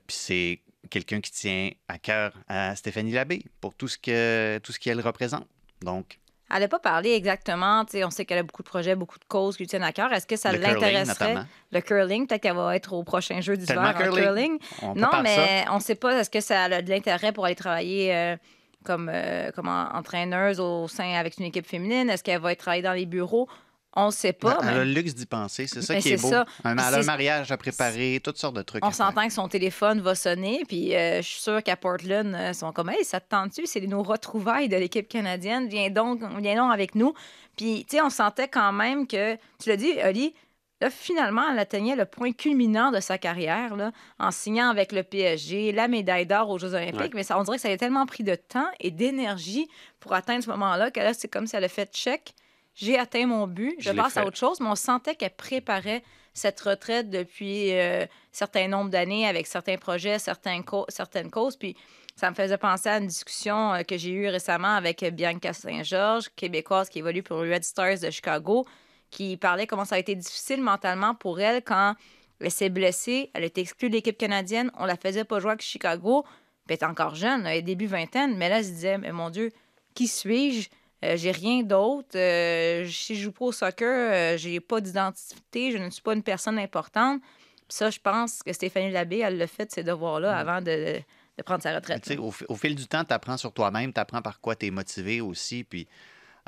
[0.08, 4.80] C'est quelqu'un qui tient à cœur à Stéphanie Labbé pour tout ce que tout ce
[4.80, 5.48] qu'elle représente.
[5.82, 6.20] Donc.
[6.54, 7.86] Elle n'a pas parlé exactement.
[7.94, 10.12] On sait qu'elle a beaucoup de projets, beaucoup de causes qui lui tiennent à cœur.
[10.12, 11.38] Est-ce que ça l'intéresserait?
[11.72, 14.58] Le curling, peut-être qu'elle va être au prochain jeu d'hiver en curling.
[14.96, 16.20] non, mais on ne sait pas.
[16.20, 18.36] Est-ce que ça a de l'intérêt pour aller travailler euh,
[18.84, 22.10] comme, euh, comme entraîneuse au sein avec une équipe féminine?
[22.10, 23.48] Est-ce qu'elle va être travailler dans les bureaux?
[23.96, 24.60] On ne sait pas.
[24.62, 26.30] Elle a le luxe d'y penser, c'est ça Mais qui est c'est beau.
[26.30, 26.46] ça.
[26.64, 28.86] Elle a un mariage à préparer, toutes sortes de trucs.
[28.86, 32.50] On s'entend que son téléphone va sonner, puis euh, je suis sûre qu'à Portland, euh,
[32.50, 33.66] ils sont comme Hey, ça te tente-tu?
[33.66, 35.68] C'est nos retrouvailles de l'équipe canadienne.
[35.68, 37.14] Viens donc, viens donc avec nous.
[37.58, 40.34] Puis, tu sais, on sentait quand même que, tu l'as dit, Oli,
[40.82, 45.04] là, finalement, elle atteignait le point culminant de sa carrière, là, en signant avec le
[45.04, 47.00] PSG, la médaille d'or aux Jeux Olympiques.
[47.02, 47.10] Ouais.
[47.16, 49.68] Mais ça, on dirait que ça a tellement pris de temps et d'énergie
[50.00, 52.34] pour atteindre ce moment-là que là, c'est comme si elle a fait check.
[52.80, 56.02] J'ai atteint mon but, je, passe à autre chose, mais on sentait qu'elle préparait
[56.34, 61.58] cette retraite depuis un certain nombre d'années avec certains projets, certains certaines causes.
[61.58, 61.76] Puis
[62.16, 66.30] ça me faisait penser à une discussion euh, que j'ai eue récemment avec Bianca Saint-Georges,
[66.38, 68.66] québécoise qui évolue pour les Red Stars de Chicago,
[69.10, 71.96] qui parlait comment ça a été difficile mentalement pour elle quand
[72.40, 75.62] elle s'est blessée, elle était exclue de l'équipe canadienne, on la faisait pas jouer avec
[75.62, 76.24] Chicago,
[76.66, 79.12] puis elle est encore jeune, elle est début vingtaine, mais là, elle se disait, mais
[79.12, 79.52] mon Dieu,
[79.94, 80.70] qui suis-je?
[81.04, 82.18] Euh, j'ai rien d'autre.
[82.18, 86.14] Euh, si je joue pas au soccer, euh, j'ai pas d'identité, je ne suis pas
[86.14, 87.22] une personne importante.
[87.22, 91.00] Puis ça, je pense que Stéphanie Labbé, elle l'a fait ces devoirs-là avant de,
[91.38, 92.04] de prendre sa retraite.
[92.04, 94.42] tu sais, au, fi- au fil du temps, tu apprends sur toi-même, tu apprends par
[94.42, 95.64] quoi tu es motivé aussi.
[95.64, 95.88] Puis,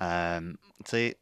[0.01, 0.51] euh,
[0.83, 1.17] tu sais,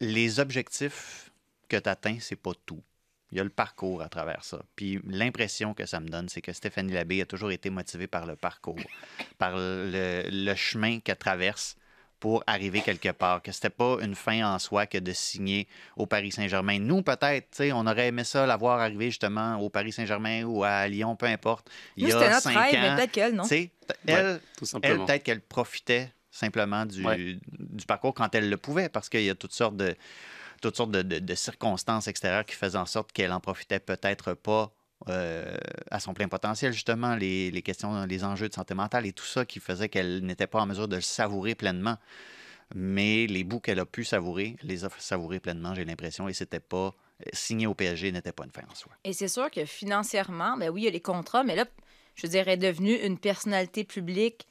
[0.00, 1.30] les objectifs
[1.68, 2.82] que tu atteins, c'est pas tout.
[3.30, 4.60] Il y a le parcours à travers ça.
[4.74, 8.26] Puis l'impression que ça me donne, c'est que Stéphanie Labbé a toujours été motivée par
[8.26, 8.80] le parcours,
[9.38, 11.76] par le, le chemin qu'elle traverse
[12.20, 16.04] pour arriver quelque part, que c'était pas une fin en soi que de signer au
[16.06, 16.78] Paris Saint-Germain.
[16.78, 20.62] Nous, peut-être, tu sais, on aurait aimé ça l'avoir arrivé justement au Paris Saint-Germain ou
[20.62, 21.68] à Lyon, peu importe.
[21.96, 22.96] Il Nous, y c'était a notre cinq rêve, mais ans.
[22.96, 23.44] peut-être qu'elle, non?
[23.44, 23.70] Ouais,
[24.06, 25.06] elle, tout elle simplement.
[25.06, 27.38] peut-être qu'elle profitait simplement du, Ouais.
[27.58, 29.96] du parcours quand elle le pouvait, parce qu'il y a toutes sortes de
[30.62, 34.34] toutes sortes de, de- de circonstances extérieures qui faisaient en sorte qu'elle en profitait peut-être
[34.34, 34.70] pas
[35.08, 35.56] euh,
[35.90, 39.44] à son plein potentiel, justement, les, questions, les enjeux de santé mentale et tout ça
[39.44, 41.96] qui faisait qu'elle n'était pas en mesure de le savourer pleinement.
[42.74, 46.60] Mais les bouts qu'elle a pu savourer, les a savourés pleinement, j'ai l'impression, et c'était
[46.60, 46.94] pas
[47.32, 48.92] signer au PSG n'était pas une fin en soi.
[49.04, 51.64] Et c'est sûr que financièrement, ben oui, il y a les contrats, mais là,
[52.14, 54.46] je dirais, devenue une personnalité publique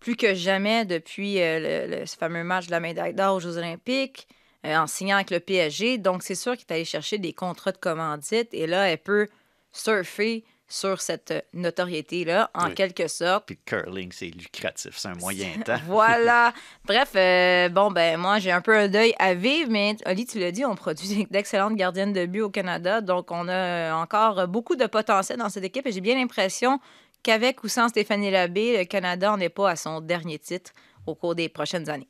[0.00, 3.56] plus que jamais depuis euh, le, ce fameux match de la médaille d'or aux Jeux
[3.56, 4.28] Olympiques,
[4.64, 5.98] euh, en signant avec le PSG.
[5.98, 9.28] Donc, c'est sûr qu'elle est allée chercher des contrats de commandite et là, elle peut
[9.76, 12.74] surfer sur cette euh, notoriété-là, en Oui.
[12.74, 13.46] quelque sorte.
[13.46, 15.78] Puis le curling, c'est lucratif, c'est un moyen temps.
[15.86, 16.52] Voilà.
[16.84, 20.40] Bref, euh, bon, ben moi, j'ai un peu un deuil à vivre, mais Oli, tu
[20.40, 23.00] l'as dit, on produit d'excellentes gardiennes de but au Canada.
[23.00, 26.80] Donc, on a euh, encore beaucoup de potentiel dans cette équipe et j'ai bien l'impression
[27.22, 30.72] qu'avec ou sans Stéphanie Labbé, le Canada n'en est pas à son dernier titre
[31.06, 32.08] au cours des prochaines années.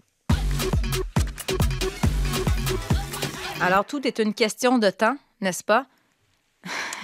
[3.61, 5.87] Alors, tout est une question de temps, n'est-ce pas?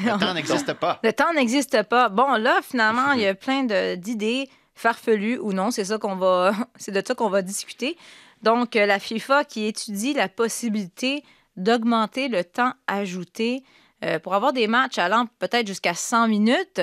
[0.01, 1.01] Le temps n'existe pas.
[1.03, 2.09] Le temps n'existe pas.
[2.09, 3.65] Bon, là, finalement, il y a plein
[3.97, 5.71] d'idées farfelues ou non.
[5.71, 7.97] C'est ça qu'on va, c'est de ça qu'on va discuter.
[8.43, 11.23] Donc, euh, la FIFA qui étudie la possibilité
[11.57, 13.63] d'augmenter le temps ajouté
[14.05, 16.81] euh, pour avoir des matchs allant peut-être jusqu'à 100 minutes.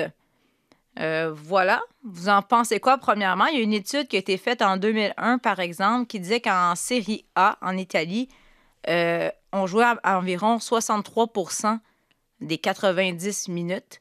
[0.98, 1.82] Euh, voilà.
[2.04, 3.46] Vous en pensez quoi, premièrement?
[3.46, 6.40] Il y a une étude qui a été faite en 2001, par exemple, qui disait
[6.40, 8.28] qu'en Série A, en Italie,
[8.88, 11.28] euh, on jouait à environ 63
[12.40, 14.00] des 90 minutes.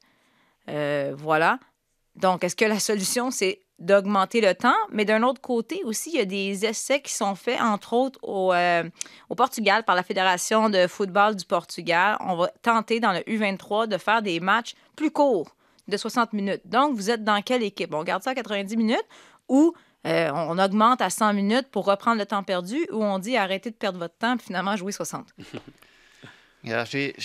[0.70, 1.60] Euh, voilà.
[2.16, 4.76] Donc, est-ce que la solution, c'est d'augmenter le temps?
[4.92, 8.20] Mais d'un autre côté aussi, il y a des essais qui sont faits, entre autres,
[8.24, 8.84] au, euh,
[9.38, 12.18] Portugal par la Fédération de football du Portugal.
[12.20, 15.56] On va tenter dans le U23 de faire des matchs plus courts,
[15.88, 16.62] de 60 minutes.
[16.66, 17.94] Donc, vous êtes dans quelle équipe?
[17.94, 19.06] On garde ça à 90 minutes
[19.48, 19.74] ou
[20.08, 23.70] euh, on augmente à 100 minutes pour reprendre le temps perdu ou on dit arrêtez
[23.70, 25.28] de perdre votre temps et finalement jouer 60?
[26.64, 27.16] J'ai-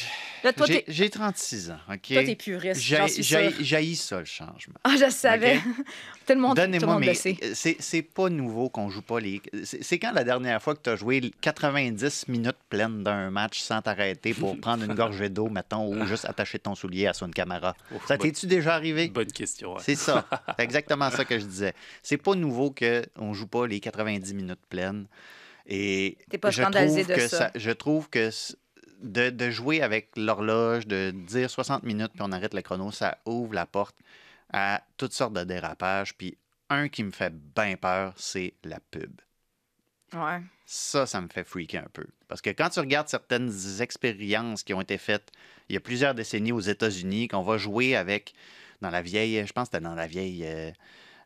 [0.44, 2.02] Là, toi, j'ai t'es- j'ai 36 ans, OK?
[2.12, 2.80] Toi, t'es puriste.
[2.80, 4.74] J'haïs ça, le changement.
[4.84, 5.56] Ah, je savais.
[5.56, 5.62] OK?
[6.26, 7.36] tout le monde, tout le Donnez-moi, monde mais sait.
[7.54, 9.42] c'est c'est pas nouveau qu'on joue pas les.
[9.64, 13.82] C'est quand la dernière fois que tu as joué 90 minutes pleines d'un match sans
[13.82, 17.74] t'arrêter pour prendre une gorgée d'eau, mettons, ou juste attacher ton soulier à son caméra?
[18.06, 19.08] Ça t'es-tu déjà arrivé?
[19.08, 19.74] Bonne question.
[19.74, 19.80] ouais.
[19.82, 20.26] C'est ça.
[20.58, 21.72] C'est exactement ça que je disais.
[22.02, 25.06] C'est pas nouveau qu'on joue pas les 90 minutes pleines.
[25.66, 27.50] Et T'es pas je scandalisé trouve de que ça.
[27.54, 28.30] Je trouve que
[29.04, 33.18] de, de jouer avec l'horloge, de dire 60 minutes puis on arrête le chrono, ça
[33.26, 33.96] ouvre la porte
[34.52, 36.14] à toutes sortes de dérapages.
[36.16, 36.36] Puis
[36.70, 39.20] un qui me fait bien peur, c'est la pub.
[40.12, 40.40] Ouais.
[40.66, 42.06] Ça, ça me fait freaker un peu.
[42.28, 45.30] Parce que quand tu regardes certaines expériences qui ont été faites
[45.68, 48.34] il y a plusieurs décennies aux États-Unis, qu'on va jouer avec,
[48.80, 50.70] dans la vieille, je pense que c'était dans la vieille euh,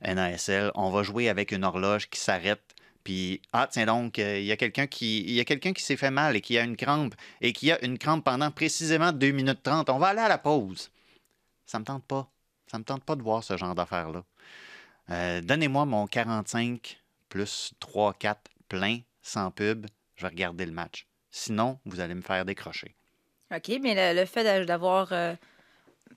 [0.02, 2.62] NASL, on va jouer avec une horloge qui s'arrête.
[3.08, 5.82] Puis, ah, tiens donc, euh, il y a quelqu'un qui, il y a quelqu'un qui
[5.82, 9.12] s'est fait mal et qui a une crampe, et qui a une crampe pendant précisément
[9.12, 9.88] 2 minutes 30.
[9.88, 10.90] On va aller à la pause.
[11.64, 12.30] Ça me tente pas.
[12.70, 14.24] Ça me tente pas de voir ce genre d'affaires-là.
[15.08, 21.06] Euh, Donnez-moi mon 45 plus 3, 4 plein, sans pub, je vais regarder le match.
[21.30, 22.94] Sinon, vous allez me faire décrocher.
[23.56, 25.34] OK, mais le, le fait d'avoir euh,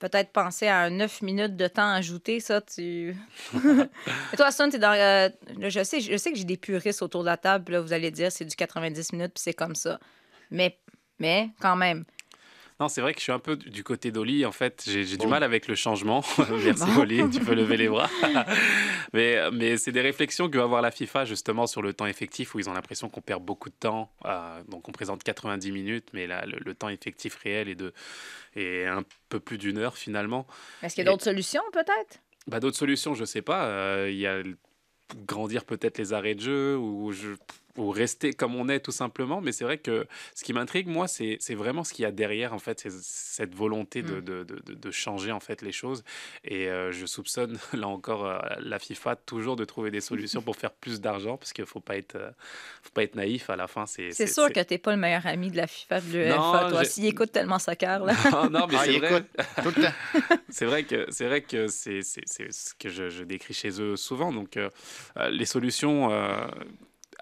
[0.00, 3.16] peut-être pensé à un 9 minutes de temps ajouté, ça, tu.
[4.36, 4.92] Toi, es dans.
[4.92, 5.28] euh,
[5.60, 8.10] je, sais, je sais que j'ai des puristes autour de la table, là, vous allez
[8.10, 9.98] dire c'est du 90 minutes, puis c'est comme ça.
[10.50, 10.78] Mais,
[11.18, 12.04] mais quand même.
[12.80, 14.44] Non, c'est vrai que je suis un peu du côté d'Oli.
[14.44, 15.28] En fait, j'ai du Oh.
[15.28, 16.22] mal avec le changement.
[16.64, 16.84] Merci.
[16.98, 18.08] Oli, tu peux lever les bras.
[19.12, 22.54] mais mais c'est des réflexions que va avoir la FIFA justement sur le temps effectif
[22.54, 24.10] où ils ont l'impression qu'on perd beaucoup de temps.
[24.24, 27.92] Euh, donc on présente 90 minutes, mais là le, le temps effectif réel est de
[28.56, 30.46] est un peu plus d'une heure finalement.
[30.82, 32.20] Est-ce qu'il y a d'autres solutions, peut-être?
[32.46, 33.66] Bah, D'autres solutions, je sais pas.
[33.66, 34.42] Euh, Il y a
[35.26, 37.34] grandir peut-être les arrêts de jeu ou, je-
[37.78, 39.40] ou rester comme on est tout simplement.
[39.40, 42.10] Mais c'est vrai que ce qui m'intrigue, moi, c'est c'est vraiment ce qu'il y a
[42.12, 44.20] derrière, en fait, c'est cette volonté de, Mm.
[44.24, 46.04] de, de- de changer, en fait, les choses.
[46.44, 50.56] Et euh, je soupçonne, là encore, euh, la FIFA toujours de trouver des solutions pour
[50.56, 52.30] faire plus d'argent parce qu'il faut pas être, euh,
[52.82, 53.86] faut pas être naïf à la fin.
[53.86, 56.84] C'est C'est sûr que t'es pas le meilleur ami de la FIFA de l'UEFA, toi.
[56.84, 58.12] S'il écoute tellement soccer, là.
[58.32, 59.10] Non, non, mais Ah, c'est il vrai.
[59.10, 59.26] écoute
[59.62, 60.28] tout le temps.
[60.48, 63.80] c'est vrai que c'est vrai que c'est c'est- c'est ce que je, je décris chez
[63.80, 64.32] eux souvent.
[64.32, 64.58] Donc
[65.30, 66.46] les solutions, euh,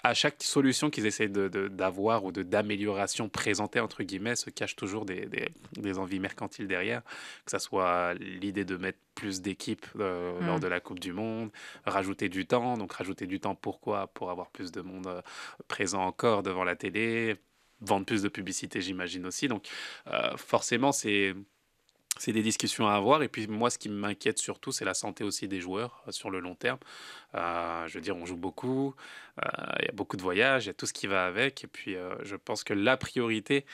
[0.02, 5.04] à chaque solution qu'ils essayent d'avoir ou de d'amélioration présentée entre guillemets, se cachent toujours
[5.04, 7.02] des, des, des envies mercantiles derrière.
[7.44, 10.46] Que ça soit l'idée de mettre plus d'équipes euh, Mm.
[10.46, 11.50] lors de la Coupe du Monde,
[11.84, 12.76] rajouter du temps.
[12.76, 14.06] Donc rajouter du temps pourquoi?
[14.08, 15.20] Pour avoir plus de monde euh,
[15.68, 17.36] présent encore devant la télé,
[17.80, 19.48] vendre plus de publicité, j'imagine aussi.
[19.48, 19.68] Donc
[20.08, 21.34] euh, forcément c'est
[22.18, 23.22] c'est des discussions à avoir.
[23.22, 26.30] Et puis moi, ce qui m'inquiète surtout, c'est la santé aussi des joueurs euh, sur
[26.30, 26.78] le long terme.
[27.34, 28.94] Euh, je veux dire, on joue beaucoup,
[29.42, 29.48] euh,
[29.80, 31.64] il y a beaucoup de voyages, il y a tout ce qui va avec.
[31.64, 33.64] Et puis je pense que la priorité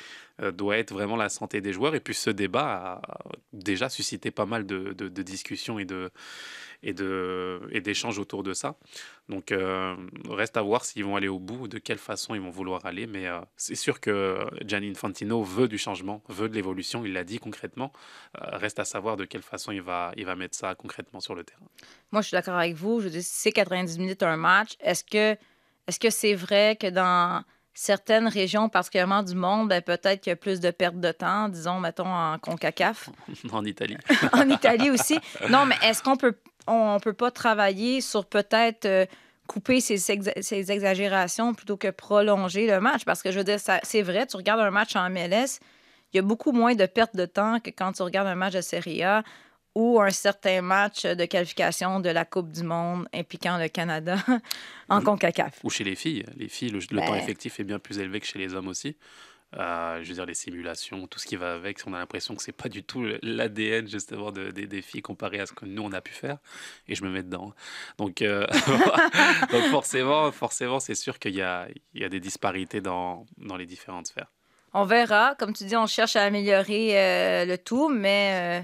[0.52, 1.94] doit être vraiment la santé des joueurs.
[1.94, 6.10] Et puis ce débat a déjà suscité pas mal de discussions et de
[6.86, 8.76] et de et d'échanges autour de ça.
[9.28, 9.96] Donc euh,
[10.30, 12.86] reste à voir s'ils vont aller au bout, ou de quelle façon ils vont vouloir
[12.86, 13.06] aller.
[13.08, 17.04] Mais euh, c'est sûr que Gianni Infantino veut du changement, veut de l'évolution.
[17.04, 17.92] Il l'a dit concrètement.
[18.40, 21.34] Euh, reste à savoir de quelle façon il va, il va mettre ça concrètement sur
[21.34, 21.66] le terrain.
[22.12, 23.00] Moi, je suis d'accord avec vous.
[23.00, 25.36] Je si c'est 90 minutes un match, est-ce que
[25.88, 27.42] est-ce que c'est vrai que dans
[27.74, 31.48] certaines régions, particulièrement du monde, ben, peut-être qu'il y a plus de perte de temps,
[31.48, 33.10] disons, mettons, en CONCACAF,
[33.52, 33.98] en Italie.
[34.32, 35.18] en Italie aussi.
[35.50, 39.06] Non, mais est-ce qu'on peut on peut pas travailler sur peut-être euh,
[39.46, 43.04] couper ces, exa- ces exagérations plutôt que prolonger le match?
[43.04, 45.60] Parce que je veux dire, c'est vrai, tu regardes un match en MLS,
[46.12, 48.54] il y a beaucoup moins de perte de temps que quand tu regardes un match
[48.54, 49.22] de Serie A
[49.74, 54.16] ou un certain match de qualification de la Coupe du Monde impliquant le Canada
[54.88, 55.58] en CONCACAF.
[55.64, 56.24] Ou chez les filles.
[56.36, 57.06] Les filles, le, le Ben.
[57.06, 58.96] temps effectif est bien plus élevé que chez les hommes aussi.
[59.58, 62.42] Euh, je veux dire, les simulations, tout ce qui va avec, on a l'impression que
[62.42, 65.82] c'est pas du tout l'ADN justement de- des- des filles comparé à ce que nous
[65.82, 66.36] on a pu faire.
[66.88, 67.54] Et je me mets dedans.
[67.96, 68.46] Donc, euh,
[69.52, 73.56] donc forcément, forcément, c'est sûr qu'il y a, il y a des disparités dans, dans
[73.56, 74.30] les différentes sphères.
[74.74, 75.34] On verra.
[75.38, 78.62] Comme tu dis, on cherche à améliorer euh, le tout, mais,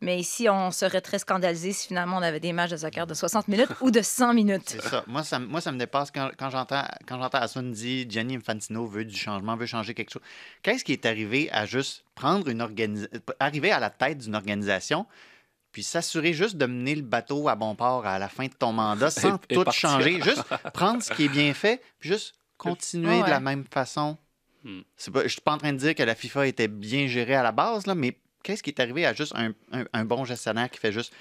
[0.00, 3.14] mais ici, on serait très scandalisé si finalement on avait des matchs de soccer de
[3.14, 4.62] 60 minutes ou de 100 minutes.
[4.68, 5.04] C'est ça.
[5.06, 8.86] Moi, ça, moi, ça me dépasse quand, quand j'entends quand j'entends Asun dire Gianni Infantino
[8.86, 10.22] veut du changement, veut changer quelque chose.
[10.62, 15.06] Qu'est-ce qui est arrivé à juste prendre une organisation, arriver à la tête d'une organisation,
[15.72, 18.72] puis s'assurer juste de mener le bateau à bon port à la fin de ton
[18.72, 19.90] mandat sans Et- et tout partir.
[19.90, 23.24] changer, juste prendre ce qui est bien fait, puis juste continuer Ouais.
[23.24, 24.16] de la même façon?
[24.64, 24.80] Hmm.
[24.96, 27.34] C'est pas, je suis pas en train de dire que la FIFA était bien gérée
[27.36, 30.24] à la base, là, mais qu'est-ce qui est arrivé à juste un, un- un bon
[30.24, 31.12] gestionnaire qui fait juste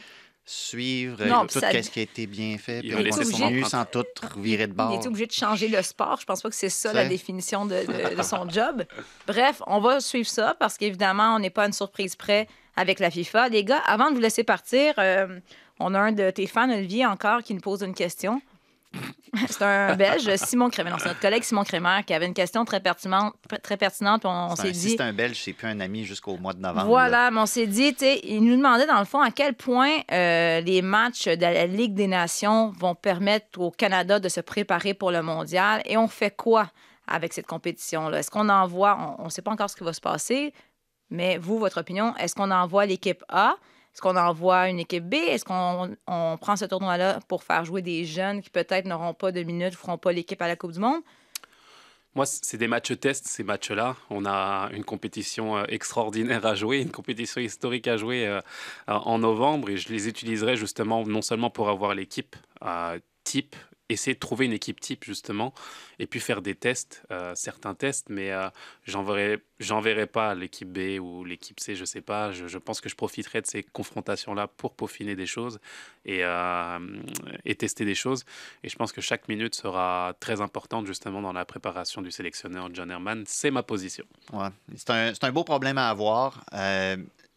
[0.46, 3.64] suivre euh, Non, tout ça- ce qui a été bien fait, Il puis on continue
[3.66, 4.06] sans tout
[4.38, 4.92] virer de bord.
[4.94, 6.18] Il est obligé de changer le sport.
[6.22, 8.86] Je pense pas que c'est ça la définition de, de- de son job.
[9.28, 13.00] Bref, on va suivre ça parce qu'évidemment, on n'est pas à une surprise près avec
[13.00, 13.50] la FIFA.
[13.50, 15.40] Les gars, avant de vous laisser partir, euh,
[15.80, 18.42] on a un de tes fans, Olivier, encore, qui nous pose une question.
[19.50, 20.90] C'est un Belge, Simon Crémer.
[20.90, 23.36] Non, c'est notre collègue Simon Crémer qui avait une question très pertinente.
[23.62, 24.80] Très pertinente puis on, s'est un- dit.
[24.80, 26.84] Si c'est un Belge, c'est plus un ami jusqu'au mois de novembre.
[26.84, 26.88] là.
[26.88, 30.62] Voilà, mais on s'est dit, il nous demandait dans le fond à quel point euh,
[30.62, 35.12] les matchs de la Ligue des Nations vont permettre au Canada de se préparer pour
[35.12, 36.72] le mondial et on fait quoi
[37.08, 38.20] avec cette compétition-là?
[38.20, 40.54] Est-ce qu'on envoie, on ne sait pas encore ce qui va se passer,
[41.10, 43.56] mais vous, votre opinion, est-ce qu'on envoie l'équipe A?
[43.98, 45.16] Est-ce qu'on envoie une équipe B?
[45.16, 49.32] Est-ce qu'on on prend ce tournoi-là pour faire jouer des jeunes qui peut-être n'auront pas
[49.32, 51.02] de minutes, ne feront pas l'équipe à la Coupe du Monde?
[52.14, 53.96] Moi, c'est des matchs tests, ces matchs-là.
[54.12, 58.40] On a une compétition euh, extraordinaire à jouer, une compétition historique à jouer euh,
[58.86, 63.56] en novembre, et je les utiliserai justement non seulement pour avoir l'équipe euh, type
[63.90, 65.54] essayer de trouver une équipe type justement
[66.00, 68.50] et puis faire des tests, euh, certains tests, mais euh,
[68.86, 72.32] j'enverrai, pas l'équipe B ou l'équipe C, je sais pas.
[72.32, 75.60] Je, pense que je profiterai de ces confrontations-là pour peaufiner des choses
[76.06, 76.80] et, euh,
[77.46, 78.26] et tester des choses.
[78.64, 82.70] Et je pense que chaque minute sera très importante justement dans la préparation du sélectionneur
[82.74, 83.24] John Herman.
[83.26, 84.06] C'est ma position.
[84.34, 84.50] Ouais.
[84.76, 86.44] C'est, un, c'est un beau problème à avoir.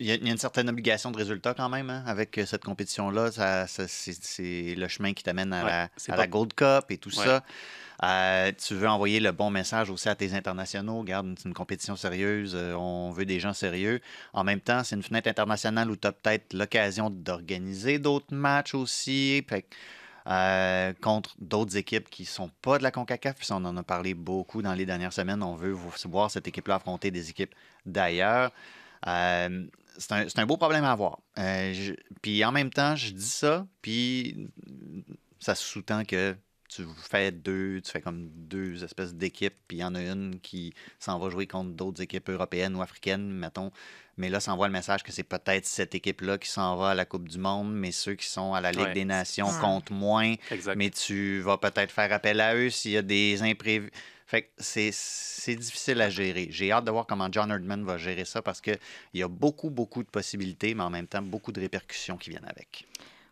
[0.00, 3.30] Il y, a, une certaine obligation de résultat quand même hein, avec euh, cette compétition-là.
[3.30, 7.10] Ça, ça, c'est, le chemin qui t'amène à, Ouais, la, à Gold Cup et tout
[7.18, 7.24] Ouais.
[7.26, 7.44] ça.
[8.02, 11.00] Euh, tu veux envoyer le bon message aussi à tes internationaux.
[11.00, 12.52] Regarde, c'est une compétition sérieuse.
[12.54, 14.00] euh, on veut des gens sérieux.
[14.32, 18.74] En même temps, c'est une fenêtre internationale où tu as peut-être l'occasion d'organiser d'autres matchs
[18.74, 19.44] aussi.
[19.48, 19.66] Fait
[20.26, 23.36] euh, contre d'autres équipes qui sont pas de la CONCACAF.
[23.36, 25.42] Puis on en a parlé beaucoup dans les dernières semaines.
[25.42, 28.50] On veut vo- voir cette équipe-là affronter des équipes d'ailleurs.
[29.06, 29.64] Euh,
[29.98, 31.20] c'est un, beau problème à avoir.
[31.38, 34.48] Euh, puis en même temps, je dis ça, puis
[35.38, 36.36] ça sous-tend que
[36.74, 40.38] tu fais deux, tu fais comme deux espèces d'équipes, puis il y en a une
[40.40, 43.70] qui s'en va jouer contre d'autres équipes européennes ou africaines, mettons.
[44.16, 46.94] Mais là, ça envoie le message que c'est peut-être cette équipe-là qui s'en va à
[46.94, 48.92] la Coupe du Monde, mais ceux qui sont à la Ligue Ouais.
[48.92, 49.60] des Nations Ouais.
[49.60, 50.34] comptent moins.
[50.50, 50.76] Exact.
[50.76, 53.90] Mais tu vas peut-être faire appel à eux s'il y a des imprévus.
[54.26, 56.46] Fait que c'est, c'est difficile à gérer.
[56.50, 58.78] J'ai hâte de voir comment John Herdman va gérer ça parce qu'il
[59.14, 62.46] y a beaucoup, beaucoup de possibilités, mais en même temps, beaucoup de répercussions qui viennent
[62.48, 62.86] avec.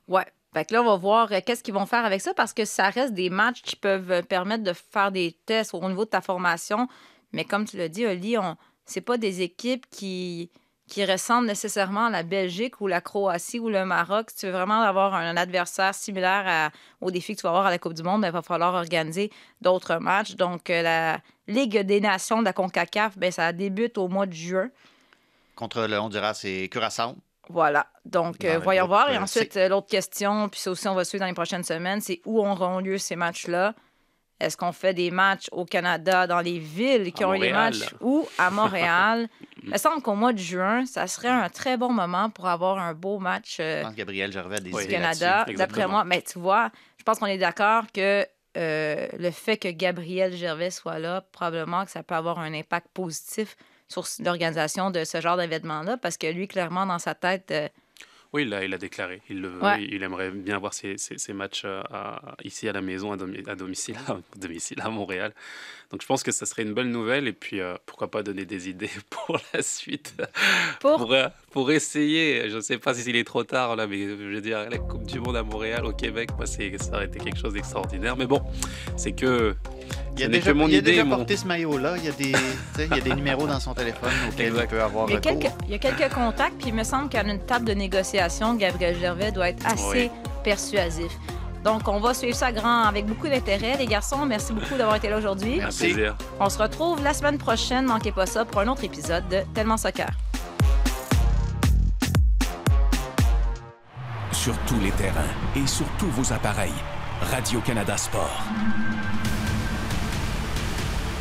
[0.08, 0.26] Ouais.
[0.54, 2.64] Fait que là, on va voir euh, qu'est-ce qu'ils vont faire avec ça parce que
[2.64, 6.10] ça reste des matchs qui peuvent euh, permettre de faire des tests au niveau de
[6.10, 6.88] ta formation.
[7.32, 8.56] Mais comme tu l'as dit, Oli, on...
[8.84, 10.50] c'est pas des équipes qui...
[10.88, 14.30] qui ressemblent nécessairement à la Belgique ou la Croatie ou le Maroc.
[14.30, 16.70] Si tu veux vraiment avoir un adversaire similaire
[17.02, 18.72] au défi que tu vas avoir à la Coupe du Monde, ben, il va falloir
[18.72, 19.30] organiser
[19.60, 20.34] d'autres matchs.
[20.36, 24.32] Donc, euh, la Ligue des Nations de la CONCACAF, ben, ça débute au mois de
[24.32, 24.70] juin.
[25.54, 27.16] Contre le Honduras, c'est Curaçao.
[27.48, 27.86] Voilà.
[28.04, 29.10] Donc, euh, voyons voir.
[29.10, 32.00] Et ensuite, euh, l'autre question, puis ça aussi, on va suivre dans les prochaines semaines,
[32.00, 33.74] c'est où auront lieu ces matchs-là?
[34.40, 37.52] Est-ce qu'on fait des matchs au Canada, dans les villes qui À ont eu les
[37.52, 39.28] matchs, ou à Montréal?
[39.64, 42.78] Il me semble qu'au mois de juin, ça serait un très bon moment pour avoir
[42.78, 44.82] un beau match euh, Je pense que Gabriel Gervais a des Oui.
[44.82, 45.44] du idées Canada.
[45.56, 48.24] D'après moi, mais tu vois, je pense qu'on est d'accord que
[48.56, 52.86] euh, le fait que Gabriel Gervais soit là, probablement que ça peut avoir un impact
[52.94, 53.56] positif
[53.88, 57.68] sur l'organisation de ce genre d'événement-là, parce que lui, clairement, dans sa tête, euh,
[58.34, 59.22] Oui, il a, il a déclaré.
[59.30, 59.62] Il, le veut.
[59.62, 59.82] Ouais.
[59.82, 63.16] il aimerait bien voir ses, ses- ses matchs euh, à- ici à la maison, à,
[63.16, 65.32] domi- à domicile, à domicile à Montréal.
[65.90, 68.44] Donc je pense que ça serait une belle nouvelle et puis euh, pourquoi pas donner
[68.44, 70.12] des idées pour la suite?
[70.80, 71.14] Pour- pour,
[71.52, 74.40] pour essayer, je ne sais pas si il est trop tard là, mais je veux
[74.42, 76.60] dire, la Coupe du Monde à Montréal, au Québec, moi, ça
[76.92, 78.14] aurait été quelque chose d'extraordinaire.
[78.18, 78.42] Mais bon,
[78.98, 79.56] c'est que.
[80.18, 81.94] Il a ce n'est déjà, mon il a idée, déjà mon- porté ce maillot-là.
[81.98, 82.38] Il y a des, tu
[82.76, 85.16] sais, il y a des numéros dans son téléphone auxquels il peut avoir Il y,
[85.16, 85.38] a recours.
[85.40, 88.54] quelques, il y a quelques contacts, puis il me semble qu'à une table de négociation,
[88.54, 90.10] Gabriel Gervais doit être assez
[90.44, 91.12] persuasif.
[91.64, 93.76] Donc, on va suivre ça grand avec beaucoup d'intérêt.
[93.78, 95.56] Les garçons, merci beaucoup d'avoir été là aujourd'hui.
[95.58, 95.94] Merci.
[96.40, 99.76] On se retrouve la semaine prochaine, manquez pas ça, pour un autre épisode de Tellement
[99.76, 100.08] Soccer.
[104.32, 105.20] Sur tous les terrains
[105.56, 106.72] et sur tous vos appareils.
[107.32, 108.40] Radio-Canada Sport.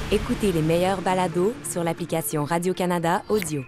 [0.10, 3.66] Écoutez les meilleurs balados sur l'application Radio-Canada Audio.